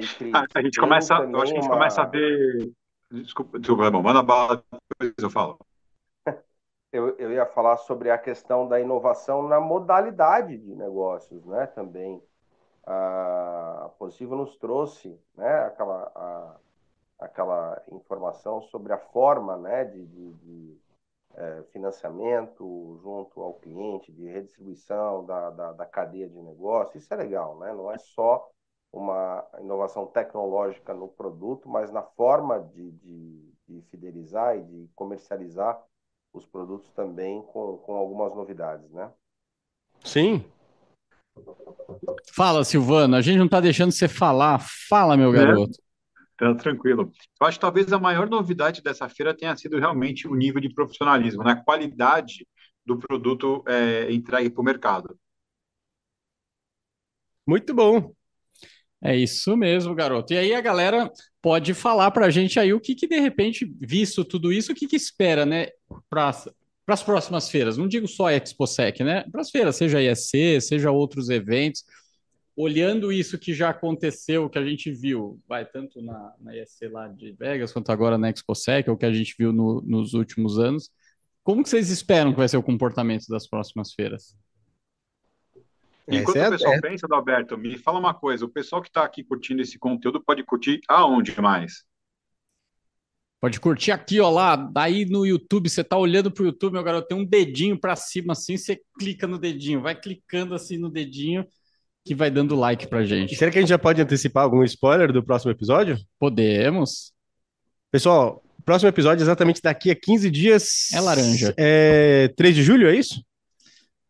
E 0.00 0.06
Cris, 0.18 0.34
a, 0.34 0.46
a 0.54 0.62
gente 0.62 0.78
começa, 0.78 1.14
eu 1.14 1.40
acho 1.40 1.52
que 1.52 1.58
a 1.58 1.62
gente 1.62 1.70
começa 1.70 2.02
a 2.02 2.04
ver 2.04 2.70
Desculpa, 3.22 3.58
desculpa, 3.58 3.90
bom, 3.90 4.02
manda 4.02 4.22
bala, 4.22 4.64
depois 4.90 5.14
eu 5.18 5.30
falo. 5.30 5.58
Eu, 6.92 7.08
eu 7.18 7.32
ia 7.32 7.44
falar 7.44 7.76
sobre 7.78 8.08
a 8.08 8.16
questão 8.16 8.68
da 8.68 8.80
inovação 8.80 9.48
na 9.48 9.58
modalidade 9.58 10.56
de 10.56 10.76
negócios, 10.76 11.44
né? 11.44 11.66
Também 11.66 12.22
a 12.86 13.90
Positivo 13.98 14.36
nos 14.36 14.56
trouxe, 14.56 15.18
né? 15.36 15.64
Aquela, 15.64 16.12
a, 16.14 16.56
aquela 17.18 17.82
informação 17.90 18.60
sobre 18.62 18.92
a 18.92 18.98
forma, 18.98 19.56
né? 19.56 19.84
De, 19.84 20.06
de, 20.06 20.32
de 20.34 20.80
é, 21.34 21.62
financiamento 21.72 22.98
junto 23.02 23.40
ao 23.40 23.54
cliente, 23.54 24.12
de 24.12 24.28
redistribuição 24.28 25.24
da, 25.24 25.50
da, 25.50 25.72
da 25.72 25.86
cadeia 25.86 26.28
de 26.28 26.40
negócio. 26.40 26.98
Isso 26.98 27.12
é 27.12 27.16
legal, 27.16 27.58
né? 27.58 27.72
Não 27.72 27.90
é 27.90 27.98
só 27.98 28.48
uma 28.92 29.44
inovação 29.60 30.06
tecnológica 30.06 30.94
no 30.94 31.08
produto, 31.08 31.68
mas 31.68 31.90
na 31.90 32.02
forma 32.02 32.60
de, 32.60 32.92
de, 32.92 33.52
de 33.66 33.82
fidelizar 33.90 34.56
e 34.56 34.62
de 34.62 34.88
comercializar 34.94 35.82
os 36.32 36.46
produtos 36.46 36.92
também 36.92 37.42
com, 37.42 37.78
com 37.78 37.94
algumas 37.94 38.34
novidades, 38.34 38.90
né? 38.92 39.10
Sim. 40.04 40.44
Fala, 42.32 42.64
Silvano. 42.64 43.16
A 43.16 43.20
gente 43.20 43.38
não 43.38 43.46
está 43.46 43.60
deixando 43.60 43.92
você 43.92 44.08
falar. 44.08 44.60
Fala, 44.88 45.16
meu 45.16 45.30
é. 45.34 45.38
garoto. 45.38 45.78
Tá 46.36 46.54
tranquilo. 46.54 47.12
Eu 47.40 47.46
acho 47.46 47.58
que 47.58 47.62
talvez 47.62 47.92
a 47.92 47.98
maior 47.98 48.28
novidade 48.28 48.82
dessa 48.82 49.08
feira 49.08 49.36
tenha 49.36 49.56
sido 49.56 49.78
realmente 49.78 50.26
o 50.26 50.34
nível 50.34 50.60
de 50.60 50.72
profissionalismo, 50.72 51.44
na 51.44 51.54
né? 51.54 51.62
qualidade 51.64 52.46
do 52.84 52.98
produto 52.98 53.62
é, 53.68 54.12
entregue 54.12 54.50
para 54.50 54.60
o 54.60 54.64
mercado. 54.64 55.18
Muito 57.46 57.72
bom. 57.74 58.12
É 59.02 59.14
isso 59.14 59.56
mesmo, 59.56 59.94
garoto. 59.94 60.32
E 60.32 60.38
aí 60.38 60.54
a 60.54 60.60
galera 60.60 61.10
pode 61.42 61.74
falar 61.74 62.10
para 62.10 62.26
a 62.26 62.30
gente 62.30 62.58
aí 62.58 62.72
o 62.72 62.80
que, 62.80 62.94
que, 62.94 63.06
de 63.06 63.20
repente, 63.20 63.70
visto 63.78 64.24
tudo 64.24 64.50
isso, 64.50 64.72
o 64.72 64.74
que, 64.74 64.86
que 64.86 64.96
espera, 64.96 65.44
né, 65.44 65.68
para 66.08 66.32
as 66.92 67.02
próximas 67.02 67.48
feiras. 67.48 67.78
Não 67.78 67.88
digo 67.88 68.06
só 68.06 68.26
a 68.26 68.34
ExpoSec, 68.34 69.02
né? 69.02 69.24
Para 69.32 69.40
as 69.40 69.50
feiras, 69.50 69.76
seja 69.76 70.02
ISC, 70.02 70.60
seja 70.60 70.90
outros 70.90 71.30
eventos. 71.30 71.84
Olhando 72.54 73.10
isso 73.10 73.38
que 73.38 73.54
já 73.54 73.70
aconteceu, 73.70 74.50
que 74.50 74.58
a 74.58 74.64
gente 74.64 74.92
viu, 74.92 75.40
vai 75.48 75.64
tanto 75.64 76.02
na, 76.02 76.34
na 76.38 76.56
ISC 76.56 76.86
lá 76.88 77.08
de 77.08 77.32
Vegas, 77.32 77.72
quanto 77.72 77.90
agora 77.90 78.18
na 78.18 78.28
ExpoSec, 78.28 78.88
o 78.90 78.96
que 78.96 79.06
a 79.06 79.12
gente 79.12 79.34
viu 79.38 79.52
no, 79.52 79.80
nos 79.80 80.12
últimos 80.12 80.58
anos, 80.58 80.90
como 81.42 81.62
que 81.62 81.68
vocês 81.68 81.90
esperam 81.90 82.32
que 82.32 82.38
vai 82.38 82.48
ser 82.48 82.56
o 82.56 82.62
comportamento 82.62 83.26
das 83.28 83.46
próximas 83.46 83.92
feiras? 83.92 84.36
Enquanto 86.06 86.36
é 86.36 86.48
o 86.48 86.50
pessoal 86.52 86.74
é... 86.74 86.80
pensa, 86.80 87.06
Alberto, 87.10 87.56
me 87.56 87.78
fala 87.78 87.98
uma 87.98 88.14
coisa: 88.14 88.44
o 88.44 88.48
pessoal 88.48 88.82
que 88.82 88.88
está 88.88 89.04
aqui 89.04 89.24
curtindo 89.24 89.62
esse 89.62 89.78
conteúdo 89.78 90.22
pode 90.22 90.42
curtir 90.44 90.80
aonde 90.88 91.38
mais? 91.40 91.84
Pode 93.44 93.60
curtir 93.60 93.92
aqui, 93.92 94.18
ó 94.22 94.30
lá. 94.30 94.56
Daí 94.56 95.04
no 95.04 95.26
YouTube, 95.26 95.68
você 95.68 95.84
tá 95.84 95.98
olhando 95.98 96.30
para 96.30 96.42
o 96.42 96.46
YouTube, 96.46 96.72
meu 96.72 96.82
garoto, 96.82 97.08
tem 97.08 97.18
um 97.18 97.26
dedinho 97.26 97.78
para 97.78 97.94
cima 97.94 98.32
assim, 98.32 98.56
você 98.56 98.80
clica 98.98 99.26
no 99.26 99.38
dedinho, 99.38 99.82
vai 99.82 99.94
clicando 99.94 100.54
assim 100.54 100.78
no 100.78 100.88
dedinho 100.88 101.44
que 102.06 102.14
vai 102.14 102.30
dando 102.30 102.56
like 102.56 102.86
pra 102.86 103.04
gente. 103.04 103.34
E 103.34 103.36
será 103.36 103.50
que 103.50 103.58
a 103.58 103.60
gente 103.60 103.68
já 103.68 103.78
pode 103.78 104.00
antecipar 104.00 104.44
algum 104.44 104.64
spoiler 104.64 105.12
do 105.12 105.22
próximo 105.22 105.50
episódio? 105.50 105.98
Podemos. 106.18 107.12
Pessoal, 107.92 108.42
próximo 108.64 108.88
episódio 108.88 109.20
é 109.20 109.24
exatamente 109.24 109.60
daqui 109.60 109.90
a 109.90 109.94
15 109.94 110.30
dias. 110.30 110.90
É 110.94 111.00
laranja. 111.02 111.52
É 111.58 112.32
3 112.38 112.54
de 112.54 112.62
julho, 112.62 112.88
é 112.88 112.96
isso? 112.96 113.22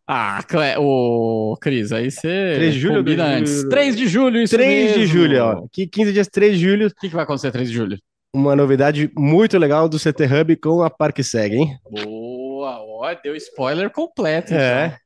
Ah, 0.06 0.44
Cle... 0.44 0.76
ô, 0.78 1.56
Cris, 1.60 1.90
aí 1.90 2.08
você 2.08 2.52
3 2.54 2.74
de 2.74 2.78
julho, 2.78 2.98
combina 2.98 3.24
2 3.24 3.34
de 3.34 3.40
antes. 3.40 3.52
julho. 3.52 3.68
3 3.68 3.96
de 3.96 4.06
julho, 4.06 4.42
isso 4.42 4.54
3 4.54 4.92
de 4.92 4.98
mesmo. 5.00 5.12
julho, 5.12 5.42
ó. 5.42 5.64
Aqui 5.64 5.88
15 5.88 6.12
dias, 6.12 6.28
3 6.28 6.56
de 6.56 6.64
julho. 6.64 6.86
O 6.86 6.90
que, 6.94 7.08
que 7.08 7.14
vai 7.16 7.24
acontecer 7.24 7.50
3 7.50 7.68
de 7.68 7.74
julho? 7.74 7.98
Uma 8.34 8.56
novidade 8.56 9.10
muito 9.16 9.56
legal 9.58 9.88
do 9.88 9.96
CT 9.96 10.24
Hub 10.24 10.56
com 10.56 10.82
a 10.82 10.90
ParkSeg, 10.90 11.54
hein? 11.54 11.78
Boa, 11.88 12.80
ó, 12.80 13.14
deu 13.22 13.36
spoiler 13.36 13.88
completo. 13.90 14.52
Então. 14.52 14.58
É. 14.60 14.98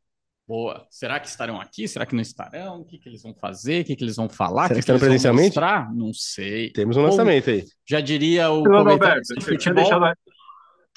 Boa. 0.46 0.86
Será 0.88 1.20
que 1.20 1.28
estarão 1.28 1.60
aqui? 1.60 1.86
Será 1.86 2.06
que 2.06 2.14
não 2.14 2.22
estarão? 2.22 2.80
O 2.80 2.84
que, 2.86 2.96
que 2.96 3.06
eles 3.06 3.22
vão 3.22 3.34
fazer? 3.34 3.82
O 3.82 3.84
que, 3.84 3.94
que 3.94 4.02
eles 4.02 4.16
vão 4.16 4.30
falar? 4.30 4.68
Será 4.68 4.72
o 4.72 4.76
que 4.76 4.80
estarão 4.80 4.96
eles 4.96 5.00
vão 5.02 5.08
presencialmente? 5.10 5.46
mostrar? 5.48 5.94
Não 5.94 6.10
sei. 6.14 6.70
Temos 6.72 6.96
um 6.96 7.00
Ou- 7.00 7.06
lançamento 7.10 7.50
aí. 7.50 7.64
Já 7.86 8.00
diria 8.00 8.48
o 8.50 8.62
Não, 8.62 8.88
Alberto, 8.88 9.34
de 9.38 9.52
eu 9.52 9.58
tinha 9.58 9.74
deixado 9.74 10.06
a, 10.06 10.14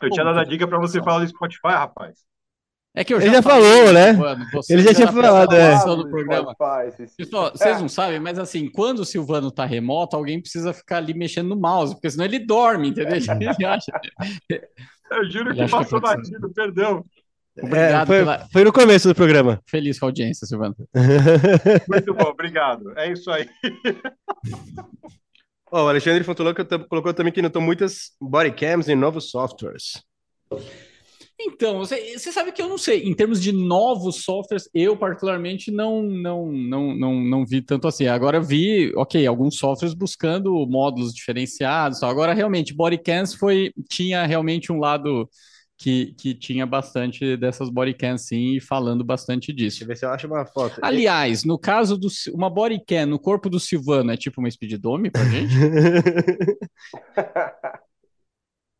eu 0.01 0.09
tinha 0.09 0.23
dado 0.23 0.39
a 0.39 0.45
dica 0.45 0.65
para 0.65 0.79
você 0.79 1.03
falar 1.03 1.19
do 1.19 1.27
Spotify, 1.27 1.67
rapaz. 1.67 2.19
É 2.93 3.05
que 3.05 3.13
eu 3.13 3.21
Ele 3.21 3.31
já 3.31 3.41
falou, 3.41 3.93
né? 3.93 4.11
Silvano, 4.11 4.45
Ele 4.69 4.81
já 4.81 4.93
tinha 4.93 5.05
na 5.05 5.13
falado, 5.13 5.55
é. 5.55 5.77
do 5.95 6.09
programa. 6.09 6.53
Pessoal, 7.17 7.51
vocês 7.55 7.79
não 7.79 7.87
sabem, 7.87 8.19
mas 8.19 8.37
assim, 8.37 8.69
quando 8.69 8.99
o 8.99 9.05
Silvano 9.05 9.49
tá 9.49 9.65
remoto, 9.65 10.15
alguém 10.17 10.41
precisa 10.41 10.73
ficar 10.73 10.97
ali 10.97 11.13
mexendo 11.13 11.47
no 11.47 11.55
mouse, 11.55 11.93
porque 11.95 12.09
senão 12.09 12.25
ele 12.25 12.39
dorme, 12.39 12.89
entendeu? 12.89 13.15
Ele 13.39 13.65
acha. 13.65 13.91
Eu 15.09 15.29
juro 15.29 15.49
Ele 15.51 15.59
que 15.59 15.65
que 15.65 15.71
passou 15.71 16.01
pode 16.01 16.17
batido, 16.17 16.51
perdão. 16.53 17.05
Obrigado 17.61 18.03
É, 18.03 18.05
foi, 18.05 18.19
pela- 18.19 18.47
foi 18.51 18.63
no 18.63 18.73
começo 18.73 19.07
do 19.07 19.15
programa. 19.15 19.61
Feliz 19.69 19.97
com 19.99 20.05
a 20.05 20.09
audiência, 20.09 20.45
Silvano. 20.47 20.75
Muito 21.87 22.13
bom, 22.13 22.25
obrigado. 22.29 22.91
É 22.97 23.11
isso 23.11 23.29
aí. 23.31 23.47
Ó, 25.71 25.85
o 25.85 25.89
Alexandre 25.89 26.23
Fontolão 26.23 26.53
colocou 26.89 27.13
também 27.13 27.31
que 27.31 27.41
notou 27.41 27.61
muitas 27.61 28.11
bodycams 28.21 28.89
em 28.89 28.95
novos 28.95 29.29
softwares. 29.29 30.01
Então, 31.45 31.79
você, 31.79 32.17
você 32.17 32.31
sabe 32.31 32.51
que 32.51 32.61
eu 32.61 32.67
não 32.67 32.77
sei, 32.77 33.03
em 33.03 33.13
termos 33.13 33.41
de 33.41 33.51
novos 33.51 34.23
softwares, 34.23 34.69
eu 34.73 34.97
particularmente 34.97 35.71
não, 35.71 36.03
não, 36.03 36.51
não, 36.51 36.95
não, 36.95 37.19
não 37.19 37.45
vi 37.45 37.61
tanto 37.61 37.87
assim. 37.87 38.07
Agora 38.07 38.41
vi, 38.41 38.91
ok, 38.95 39.25
alguns 39.25 39.57
softwares 39.57 39.93
buscando 39.93 40.65
módulos 40.67 41.13
diferenciados. 41.13 42.03
Agora, 42.03 42.33
realmente, 42.33 42.73
bodycams 42.73 43.33
foi, 43.33 43.71
tinha 43.89 44.25
realmente 44.25 44.71
um 44.71 44.79
lado 44.79 45.27
que, 45.77 46.13
que 46.13 46.35
tinha 46.35 46.65
bastante 46.65 47.35
dessas 47.35 47.69
bodycams, 47.69 48.27
sim, 48.27 48.57
e 48.57 48.61
falando 48.61 49.03
bastante 49.03 49.51
disso. 49.51 49.79
Deixa 49.79 49.83
eu 49.83 49.87
ver 49.87 49.97
se 49.97 50.05
eu 50.05 50.11
acho 50.11 50.27
uma 50.27 50.45
foto. 50.45 50.79
Aliás, 50.81 51.43
no 51.43 51.57
caso 51.57 51.97
do 51.97 52.07
uma 52.33 52.49
bodycam 52.49 53.07
no 53.07 53.17
corpo 53.17 53.49
do 53.49 53.59
Silvano 53.59 54.11
é 54.11 54.17
tipo 54.17 54.39
uma 54.39 54.51
speeddome 54.51 55.09
pra 55.09 55.23
gente? 55.25 55.55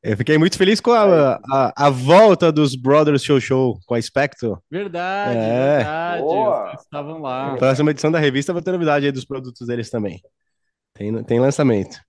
Eu 0.03 0.17
fiquei 0.17 0.35
muito 0.37 0.57
feliz 0.57 0.81
com 0.81 0.91
a, 0.91 1.35
a, 1.35 1.85
a 1.87 1.89
volta 1.91 2.51
dos 2.51 2.75
Brothers 2.75 3.23
Show 3.23 3.39
Show 3.39 3.79
com 3.85 3.93
a 3.93 4.01
Spectro. 4.01 4.61
Verdade, 4.69 5.37
É. 5.37 5.77
verdade. 5.77 6.21
Boa. 6.23 6.73
Estavam 6.73 7.21
lá. 7.21 7.55
Próxima 7.55 7.91
edição 7.91 8.11
da 8.11 8.17
revista 8.17 8.51
vai 8.51 8.63
ter 8.63 8.71
novidade 8.71 9.05
aí 9.05 9.11
dos 9.11 9.25
produtos 9.25 9.67
deles 9.67 9.91
também. 9.91 10.19
Tem, 10.93 11.23
tem 11.23 11.39
lançamento. 11.39 11.99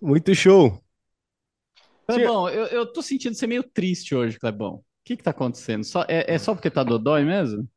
Muito 0.00 0.34
show. 0.34 0.82
Clebão, 2.06 2.48
eu, 2.48 2.66
eu 2.66 2.86
tô 2.90 3.02
sentindo 3.02 3.34
você 3.34 3.46
meio 3.46 3.62
triste 3.62 4.14
hoje, 4.14 4.38
Clebão. 4.38 4.76
O 4.76 4.84
que 5.04 5.16
que 5.16 5.22
tá 5.22 5.30
acontecendo? 5.30 5.84
Só, 5.84 6.02
é, 6.08 6.34
é 6.34 6.38
só 6.38 6.54
porque 6.54 6.70
tá 6.70 6.82
dodói 6.82 7.24
mesmo? 7.24 7.68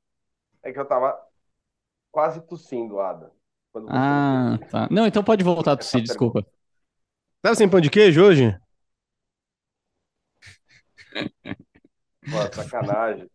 É 0.63 0.71
que 0.71 0.79
eu 0.79 0.85
tava 0.85 1.15
quase 2.09 2.41
tossindo, 2.47 2.99
Ada. 2.99 3.31
Ah, 3.89 4.57
tá. 4.69 4.87
Não, 4.89 5.05
então 5.05 5.23
pode 5.23 5.43
voltar 5.43 5.73
a 5.73 5.77
tossir, 5.77 6.01
desculpa. 6.01 6.45
Tava 7.41 7.55
sem 7.55 7.67
pão 7.67 7.81
de 7.81 7.89
queijo 7.89 8.23
hoje? 8.23 8.57
Pô, 12.31 12.53
sacanagem. 12.53 13.29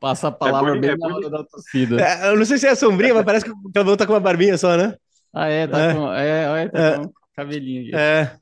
Passa 0.00 0.28
a 0.28 0.32
palavra 0.32 0.70
boni- 0.70 0.80
bem 0.80 0.90
é 0.90 0.96
na 0.96 1.14
hora 1.14 1.30
da 1.30 1.44
tossida. 1.44 2.00
É, 2.02 2.28
eu 2.30 2.36
não 2.36 2.44
sei 2.44 2.58
se 2.58 2.66
é 2.66 2.74
sombrinha, 2.74 3.14
mas 3.14 3.24
parece 3.24 3.44
que 3.44 3.50
o 3.52 3.72
Cavão 3.72 3.96
tá 3.96 4.04
com 4.06 4.12
uma 4.12 4.20
barbinha 4.20 4.58
só, 4.58 4.76
né? 4.76 4.96
Ah, 5.32 5.46
é, 5.48 5.66
tá 5.66 5.78
É. 5.80 5.94
com, 5.94 6.12
é, 6.12 6.62
é, 6.64 6.68
tá 6.68 6.78
É. 6.78 6.96
com 6.96 7.02
um 7.04 7.12
cabelinho 7.36 7.82
aqui. 7.82 7.94
É. 7.96 8.36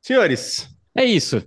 Senhores, 0.00 0.68
É 0.96 1.04
isso. 1.04 1.42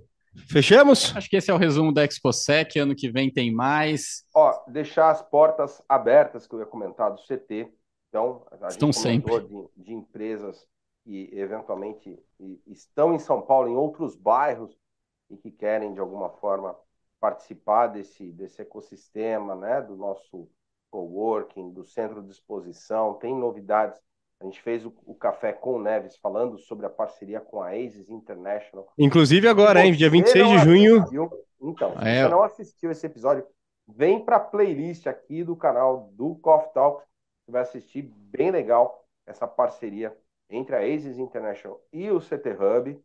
fechamos? 0.50 1.16
Acho 1.16 1.28
que 1.30 1.36
esse 1.36 1.50
é 1.50 1.54
o 1.54 1.58
resumo 1.58 1.92
da 1.94 2.04
ExpoSec. 2.04 2.78
Ano 2.78 2.94
que 2.94 3.10
vem 3.10 3.32
tem 3.32 3.52
mais. 3.52 4.24
Ó, 4.34 4.64
deixar 4.70 5.10
as 5.10 5.22
portas 5.22 5.82
abertas 5.88 6.46
que 6.46 6.54
eu 6.54 6.60
ia 6.60 6.66
comentar 6.66 7.10
do 7.10 7.20
CT. 7.22 7.68
Então, 8.08 8.46
a 8.60 8.68
Estão 8.68 8.92
gente 8.92 9.22
comentou 9.22 9.70
de, 9.76 9.84
de 9.84 9.92
empresas 9.94 10.66
que 11.10 11.28
eventualmente 11.32 12.16
estão 12.68 13.12
em 13.12 13.18
São 13.18 13.42
Paulo, 13.42 13.68
em 13.68 13.74
outros 13.74 14.14
bairros, 14.14 14.78
e 15.28 15.36
que 15.36 15.50
querem, 15.50 15.92
de 15.92 15.98
alguma 15.98 16.28
forma, 16.30 16.76
participar 17.18 17.88
desse, 17.88 18.30
desse 18.30 18.62
ecossistema, 18.62 19.56
né, 19.56 19.82
do 19.82 19.96
nosso 19.96 20.48
coworking, 20.88 21.72
do 21.72 21.84
centro 21.84 22.22
de 22.22 22.30
exposição. 22.30 23.14
Tem 23.14 23.34
novidades. 23.34 24.00
A 24.40 24.44
gente 24.44 24.62
fez 24.62 24.86
o, 24.86 24.94
o 25.04 25.12
Café 25.16 25.52
com 25.52 25.74
o 25.74 25.82
Neves 25.82 26.16
falando 26.16 26.58
sobre 26.58 26.86
a 26.86 26.90
parceria 26.90 27.40
com 27.40 27.60
a 27.60 27.70
ASIS 27.70 28.08
International. 28.08 28.88
Inclusive 28.96 29.48
agora, 29.48 29.84
hein? 29.84 29.92
Dia 29.92 30.08
você 30.08 30.16
26 30.16 30.48
de 30.48 30.58
junho. 30.58 30.98
assistiu- 31.00 31.30
então, 31.60 31.92
se 31.98 32.08
É. 32.08 32.22
você 32.22 32.28
não 32.28 32.42
assistiu 32.44 32.90
esse 32.92 33.04
episódio, 33.04 33.44
vem 33.88 34.24
para 34.24 34.36
a 34.36 34.40
playlist 34.40 35.08
aqui 35.08 35.42
do 35.42 35.56
canal 35.56 36.08
do 36.12 36.36
Coffee 36.36 36.72
Talks. 36.72 37.04
Você 37.44 37.50
vai 37.50 37.62
assistir 37.62 38.02
bem 38.02 38.52
legal 38.52 39.04
essa 39.26 39.46
parceria 39.46 40.16
entre 40.50 40.74
a 40.76 40.80
ASIS 40.80 41.18
International 41.18 41.80
e 41.92 42.10
o 42.10 42.20
CT 42.20 42.50
Hub. 42.50 42.98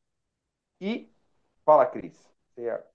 E 0.81 1.09
fala, 1.65 1.85
Cris. 1.85 2.13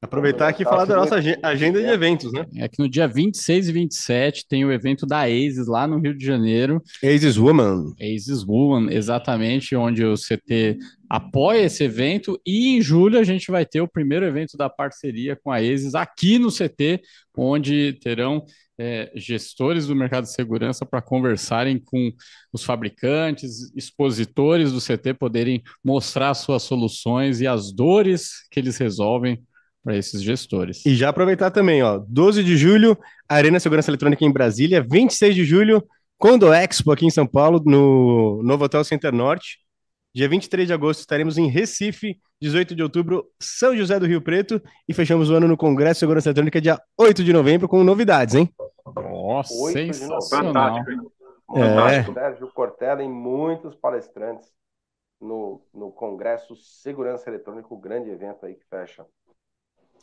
Aproveitar 0.00 0.48
aqui 0.48 0.62
e 0.62 0.64
falar 0.64 0.86
da 0.86 0.96
nossa 0.96 1.16
agen- 1.16 1.36
agenda 1.42 1.78
de 1.82 1.86
eventos, 1.86 2.32
né? 2.32 2.46
É 2.56 2.66
que 2.66 2.78
no 2.78 2.88
dia 2.88 3.06
26 3.06 3.68
e 3.68 3.72
27 3.72 4.48
tem 4.48 4.64
o 4.64 4.72
evento 4.72 5.04
da 5.04 5.24
ASIS 5.24 5.66
lá 5.66 5.86
no 5.86 5.98
Rio 5.98 6.16
de 6.16 6.24
Janeiro. 6.24 6.80
Aces 7.04 7.36
Woman. 7.36 7.92
ASIS 8.00 8.42
Woman, 8.42 8.90
exatamente, 8.90 9.76
onde 9.76 10.02
o 10.02 10.14
CT 10.16 10.78
apoia 11.10 11.60
esse 11.66 11.84
evento. 11.84 12.40
E 12.46 12.74
em 12.74 12.80
julho 12.80 13.18
a 13.18 13.22
gente 13.22 13.50
vai 13.50 13.66
ter 13.66 13.82
o 13.82 13.88
primeiro 13.88 14.24
evento 14.24 14.56
da 14.56 14.70
parceria 14.70 15.36
com 15.36 15.50
a 15.52 15.56
ASIS 15.58 15.94
aqui 15.94 16.38
no 16.38 16.48
CT, 16.50 17.02
onde 17.36 17.98
terão 18.02 18.42
é, 18.80 19.12
gestores 19.14 19.86
do 19.86 19.94
mercado 19.94 20.24
de 20.24 20.32
segurança 20.32 20.86
para 20.86 21.02
conversarem 21.02 21.78
com 21.78 22.10
os 22.50 22.64
fabricantes, 22.64 23.70
expositores 23.76 24.72
do 24.72 24.80
CT, 24.80 25.12
poderem 25.12 25.62
mostrar 25.84 26.32
suas 26.32 26.62
soluções 26.62 27.42
e 27.42 27.46
as 27.46 27.70
dores 27.70 28.48
que 28.50 28.58
eles 28.58 28.78
resolvem 28.78 29.42
para 29.84 29.98
esses 29.98 30.22
gestores. 30.22 30.84
E 30.86 30.94
já 30.94 31.10
aproveitar 31.10 31.50
também, 31.50 31.82
ó. 31.82 31.98
12 32.08 32.42
de 32.42 32.56
julho, 32.56 32.96
Arena 33.28 33.60
Segurança 33.60 33.90
Eletrônica 33.90 34.24
em 34.24 34.32
Brasília. 34.32 34.82
26 34.90 35.34
de 35.34 35.44
julho, 35.44 35.86
Condo 36.16 36.50
Expo 36.50 36.90
aqui 36.90 37.04
em 37.04 37.10
São 37.10 37.26
Paulo, 37.26 37.62
no 37.64 38.42
Novo 38.42 38.64
Hotel 38.64 38.82
Center 38.82 39.12
Norte. 39.12 39.58
Dia 40.14 40.28
23 40.28 40.66
de 40.66 40.72
agosto 40.72 41.00
estaremos 41.00 41.36
em 41.36 41.48
Recife. 41.48 42.18
18 42.40 42.74
de 42.74 42.82
outubro, 42.82 43.26
São 43.38 43.76
José 43.76 43.98
do 43.98 44.06
Rio 44.06 44.22
Preto. 44.22 44.62
E 44.88 44.94
fechamos 44.94 45.30
o 45.30 45.34
ano 45.34 45.46
no 45.46 45.56
Congresso 45.56 45.94
de 45.94 46.00
Segurança 46.00 46.28
Eletrônica, 46.28 46.60
dia 46.60 46.80
8 46.98 47.22
de 47.22 47.32
novembro, 47.32 47.68
com 47.68 47.84
novidades, 47.84 48.34
hein? 48.34 48.48
Nossa, 48.96 49.54
sensacional. 49.72 50.76
Fantástico, 50.76 50.90
hein? 50.90 51.10
É. 51.56 52.04
Sérgio 52.04 52.50
Cortella 52.52 53.02
e 53.02 53.08
muitos 53.08 53.74
palestrantes 53.74 54.52
no, 55.20 55.60
no 55.74 55.90
Congresso 55.90 56.56
Segurança 56.56 57.28
Eletrônica, 57.28 57.68
o 57.70 57.76
grande 57.76 58.08
evento 58.08 58.46
aí 58.46 58.54
que 58.54 58.64
fecha. 58.70 59.04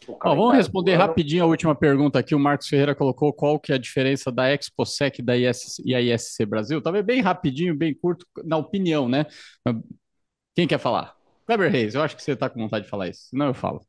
o 0.07 0.17
Ó, 0.23 0.35
vamos 0.35 0.55
responder 0.55 0.95
rapidinho 0.95 1.43
a 1.43 1.47
última 1.47 1.73
pergunta 1.73 2.19
aqui. 2.19 2.35
O 2.35 2.39
Marcos 2.39 2.67
Ferreira 2.67 2.93
colocou 2.93 3.33
qual 3.33 3.59
que 3.59 3.71
é 3.71 3.75
a 3.75 3.79
diferença 3.79 4.31
da 4.31 4.51
ExpoSec 4.53 5.21
da 5.21 5.35
IS 5.35 5.79
e 5.83 5.95
a 5.95 6.01
ISC 6.01 6.45
Brasil. 6.45 6.81
Talvez 6.81 7.03
bem 7.03 7.21
rapidinho, 7.21 7.75
bem 7.75 7.95
curto, 7.95 8.25
na 8.43 8.57
opinião, 8.57 9.09
né? 9.09 9.25
Quem 10.53 10.67
quer 10.67 10.79
falar? 10.79 11.16
Kleber 11.47 11.71
Reis, 11.71 11.95
eu 11.95 12.01
acho 12.01 12.15
que 12.15 12.21
você 12.21 12.33
está 12.33 12.49
com 12.49 12.59
vontade 12.59 12.83
de 12.83 12.91
falar 12.91 13.07
isso. 13.07 13.29
Senão 13.29 13.47
eu 13.47 13.53
falo. 13.53 13.81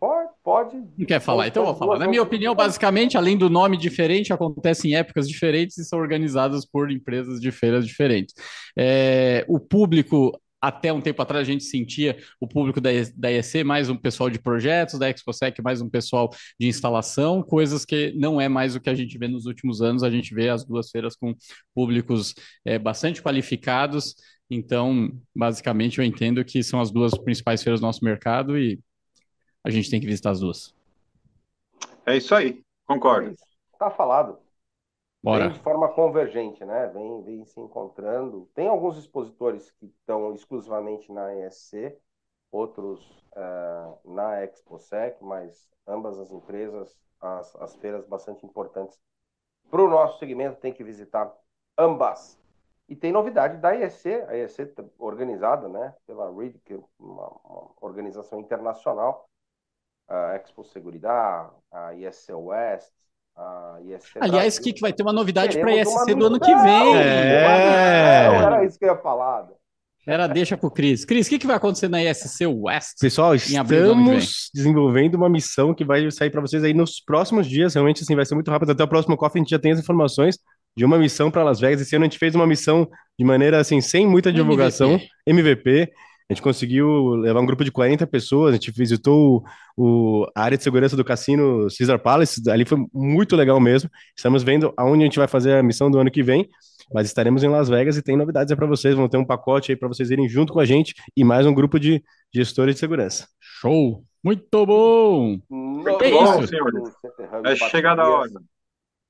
Pode, 0.00 0.30
pode. 0.42 0.76
Não 0.98 1.06
quer 1.06 1.20
falar? 1.20 1.46
Então 1.46 1.62
eu 1.62 1.68
vou 1.68 1.76
falar. 1.76 1.98
Na 1.98 2.08
minha 2.08 2.22
opinião, 2.22 2.54
basicamente, 2.56 3.16
além 3.16 3.38
do 3.38 3.48
nome 3.48 3.76
diferente, 3.76 4.32
acontece 4.32 4.88
em 4.88 4.96
épocas 4.96 5.28
diferentes 5.28 5.78
e 5.78 5.84
são 5.84 5.98
organizadas 5.98 6.66
por 6.66 6.90
empresas 6.90 7.40
de 7.40 7.52
feiras 7.52 7.86
diferentes. 7.86 8.34
É, 8.76 9.46
o 9.48 9.60
público, 9.60 10.36
até 10.60 10.92
um 10.92 11.00
tempo 11.00 11.22
atrás, 11.22 11.46
a 11.46 11.50
gente 11.50 11.64
sentia 11.64 12.18
o 12.40 12.48
público 12.48 12.80
da, 12.80 12.90
da 13.16 13.30
ESC 13.30 13.62
mais 13.62 13.88
um 13.88 13.96
pessoal 13.96 14.28
de 14.28 14.40
projetos, 14.40 14.98
da 14.98 15.08
ExpoSec 15.08 15.62
mais 15.62 15.80
um 15.80 15.88
pessoal 15.88 16.28
de 16.58 16.66
instalação, 16.66 17.42
coisas 17.42 17.84
que 17.84 18.12
não 18.16 18.40
é 18.40 18.48
mais 18.48 18.74
o 18.74 18.80
que 18.80 18.90
a 18.90 18.94
gente 18.94 19.16
vê 19.16 19.28
nos 19.28 19.46
últimos 19.46 19.80
anos. 19.80 20.02
A 20.02 20.10
gente 20.10 20.34
vê 20.34 20.48
as 20.48 20.64
duas 20.64 20.90
feiras 20.90 21.14
com 21.14 21.32
públicos 21.74 22.34
é, 22.64 22.78
bastante 22.78 23.22
qualificados. 23.22 24.16
Então, 24.50 25.10
basicamente, 25.34 25.98
eu 25.98 26.04
entendo 26.04 26.44
que 26.44 26.62
são 26.62 26.80
as 26.80 26.90
duas 26.90 27.16
principais 27.16 27.62
feiras 27.62 27.80
do 27.80 27.86
nosso 27.86 28.04
mercado 28.04 28.58
e 28.58 28.78
a 29.62 29.70
gente 29.70 29.90
tem 29.90 30.00
que 30.00 30.06
visitar 30.06 30.30
as 30.30 30.40
duas. 30.40 30.74
É 32.06 32.16
isso 32.16 32.34
aí, 32.34 32.62
concordo. 32.86 33.34
Tá 33.78 33.90
falado. 33.90 34.38
Bora. 35.22 35.48
Vem 35.48 35.54
de 35.54 35.60
forma 35.60 35.88
convergente, 35.88 36.62
né? 36.64 36.86
Vem, 36.88 37.22
vem 37.22 37.44
se 37.46 37.58
encontrando. 37.58 38.46
Tem 38.54 38.68
alguns 38.68 38.98
expositores 38.98 39.70
que 39.70 39.86
estão 39.86 40.34
exclusivamente 40.34 41.10
na 41.10 41.34
ESC, 41.34 41.96
outros 42.52 43.24
eh, 43.34 43.94
na 44.04 44.44
ExpoSec, 44.44 45.24
mas 45.24 45.66
ambas 45.88 46.18
as 46.18 46.30
empresas, 46.30 46.94
as, 47.18 47.56
as 47.56 47.74
feiras 47.76 48.06
bastante 48.06 48.44
importantes 48.44 48.98
para 49.70 49.82
o 49.82 49.88
nosso 49.88 50.18
segmento, 50.18 50.60
tem 50.60 50.72
que 50.72 50.84
visitar 50.84 51.34
ambas. 51.78 52.38
E 52.88 52.94
tem 52.94 53.10
novidade 53.10 53.56
da 53.58 53.74
ESC, 53.74 54.08
a 54.28 54.36
ESC 54.36 54.66
tá 54.66 54.84
organizada 54.98 55.68
né, 55.68 55.94
pela 56.06 56.30
RID, 56.30 56.58
que 56.64 56.74
é 56.74 56.78
uma, 56.98 57.28
uma 57.44 57.70
organização 57.80 58.40
internacional, 58.40 59.26
a 60.06 60.36
Expo 60.36 60.64
Seguridade, 60.64 61.50
a 61.72 61.94
ESC 61.94 62.32
West, 62.32 62.92
a 63.34 63.78
ESC 63.82 64.18
Aliás, 64.20 64.58
que, 64.58 64.72
que 64.72 64.82
vai 64.82 64.92
ter 64.92 65.02
uma 65.02 65.14
novidade 65.14 65.58
para 65.58 65.70
a 65.70 65.76
ESC 65.76 66.14
do 66.14 66.26
ano 66.26 66.38
que 66.38 66.54
vem. 66.54 66.96
É. 66.96 68.28
Não, 68.28 68.42
era 68.42 68.64
isso 68.64 68.78
que 68.78 68.84
eu 68.84 68.94
ia 68.94 68.98
falar. 68.98 69.48
Era 70.06 70.26
deixa 70.26 70.54
pro 70.54 70.70
Cris. 70.70 71.06
Cris, 71.06 71.26
o 71.26 71.30
que, 71.30 71.38
que 71.38 71.46
vai 71.46 71.56
acontecer 71.56 71.88
na 71.88 72.02
ESC 72.02 72.46
West? 72.46 73.00
Pessoal, 73.00 73.34
estamos 73.34 74.50
desenvolvendo 74.52 75.14
uma 75.14 75.30
missão 75.30 75.74
que 75.74 75.82
vai 75.82 76.10
sair 76.10 76.28
para 76.28 76.42
vocês 76.42 76.62
aí 76.62 76.74
nos 76.74 77.00
próximos 77.00 77.46
dias. 77.46 77.72
Realmente, 77.72 78.02
assim, 78.02 78.14
vai 78.14 78.26
ser 78.26 78.34
muito 78.34 78.50
rápido. 78.50 78.72
Até 78.72 78.84
o 78.84 78.88
próximo 78.88 79.16
coffee 79.16 79.40
a 79.40 79.42
gente 79.42 79.50
já 79.50 79.58
tem 79.58 79.72
as 79.72 79.78
informações 79.78 80.38
de 80.76 80.84
uma 80.84 80.98
missão 80.98 81.30
para 81.30 81.42
Las 81.44 81.60
Vegas. 81.60 81.80
Esse 81.80 81.94
ano 81.96 82.04
a 82.04 82.08
gente 82.08 82.18
fez 82.18 82.34
uma 82.34 82.46
missão 82.46 82.88
de 83.18 83.24
maneira 83.24 83.58
assim, 83.60 83.80
sem 83.80 84.06
muita 84.06 84.32
divulgação. 84.32 84.92
MVP. 84.92 85.10
MVP. 85.26 85.92
A 86.28 86.32
gente 86.32 86.42
conseguiu 86.42 87.10
levar 87.16 87.40
um 87.40 87.44
grupo 87.46 87.62
de 87.62 87.70
40 87.70 88.06
pessoas, 88.06 88.52
a 88.52 88.56
gente 88.56 88.70
visitou 88.72 89.44
o, 89.76 90.22
o- 90.22 90.26
a 90.34 90.42
área 90.42 90.56
de 90.56 90.64
segurança 90.64 90.96
do 90.96 91.04
cassino 91.04 91.66
Caesar 91.76 91.98
Palace, 91.98 92.40
ali 92.48 92.64
foi 92.64 92.78
muito 92.94 93.36
legal 93.36 93.60
mesmo. 93.60 93.90
Estamos 94.16 94.42
vendo 94.42 94.72
aonde 94.74 95.02
a 95.02 95.06
gente 95.06 95.18
vai 95.18 95.28
fazer 95.28 95.52
a 95.58 95.62
missão 95.62 95.90
do 95.90 95.98
ano 95.98 96.10
que 96.10 96.22
vem, 96.22 96.48
mas 96.94 97.06
estaremos 97.06 97.44
em 97.44 97.48
Las 97.48 97.68
Vegas 97.68 97.98
e 97.98 98.02
tem 98.02 98.16
novidades 98.16 98.50
aí 98.50 98.56
para 98.56 98.66
vocês, 98.66 98.94
vão 98.94 99.06
ter 99.06 99.18
um 99.18 99.24
pacote 99.24 99.70
aí 99.70 99.76
para 99.76 99.86
vocês 99.86 100.10
irem 100.10 100.26
junto 100.26 100.50
com 100.54 100.60
a 100.60 100.64
gente 100.64 100.94
e 101.14 101.22
mais 101.22 101.46
um 101.46 101.52
grupo 101.52 101.78
de 101.78 102.02
gestores 102.34 102.74
de 102.76 102.80
segurança. 102.80 103.28
Show! 103.38 104.02
Muito 104.24 104.64
bom! 104.64 105.36
Muito 105.50 106.02
É 106.04 106.10
bom, 106.10 106.38
isso. 106.40 106.46
senhores. 106.48 106.82
É 107.44 107.54
chegada 107.68 108.00
a 108.00 108.08
hora. 108.08 108.30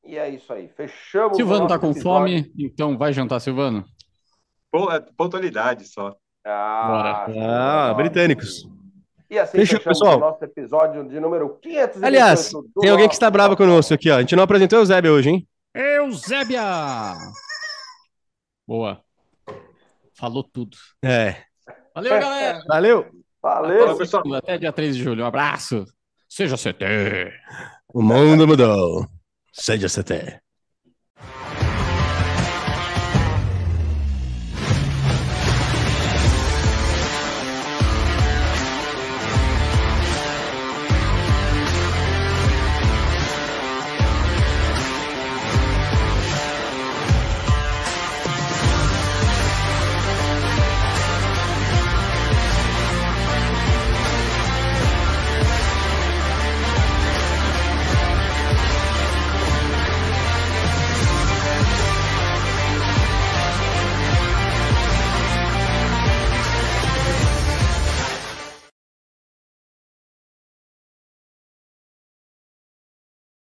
E 0.07 0.17
é 0.19 0.29
isso 0.29 0.53
aí. 0.53 0.69
Fechamos. 0.69 1.37
Silvano 1.37 1.67
tá 1.67 1.79
com 1.79 1.91
episódio. 1.91 2.03
fome, 2.39 2.53
então 2.59 2.97
vai 2.99 3.13
jantar, 3.13 3.41
Silvano. 3.41 3.85
Pô, 4.71 4.91
é 4.91 5.01
pontualidade 5.01 5.87
só. 5.87 6.15
Ah, 6.47 7.27
Ah, 7.91 7.95
britânicos. 7.95 8.69
E 9.31 9.39
assim 9.39 9.59
Fechou, 9.59 9.79
fechamos 9.79 9.99
pessoal. 9.99 10.17
o 10.19 10.21
nosso 10.21 10.45
episódio 10.45 11.09
de 11.09 11.19
número 11.19 11.59
500. 11.61 12.03
Aliás, 12.03 12.53
tem 12.81 12.91
alguém 12.91 13.09
que 13.09 13.15
está 13.15 13.31
bravo 13.31 13.57
conosco 13.57 13.95
aqui, 13.95 14.11
ó. 14.11 14.17
A 14.17 14.21
gente 14.21 14.37
não 14.37 14.43
apresentou 14.45 14.81
o 14.81 14.85
Zébia 14.85 15.11
hoje, 15.13 15.31
hein? 15.31 15.49
Eusébia! 15.75 17.15
Boa. 18.67 19.01
Falou 20.17 20.45
tudo. 20.45 20.77
É. 21.03 21.37
Valeu, 21.95 22.21
galera. 22.21 22.61
Valeu. 22.69 23.07
Valeu. 23.43 23.79
Valeu, 23.81 23.97
pessoal. 23.97 24.23
Até 24.35 24.59
dia 24.59 24.73
3 24.73 24.97
de 24.97 25.03
julho. 25.03 25.25
Um 25.25 25.27
abraço. 25.27 25.85
Seja 26.29 26.57
CT. 26.57 27.33
O 27.93 28.03
mundo 28.03 28.47
mudou. 28.47 29.07
Seja 29.57 29.89
CT. 29.89 30.43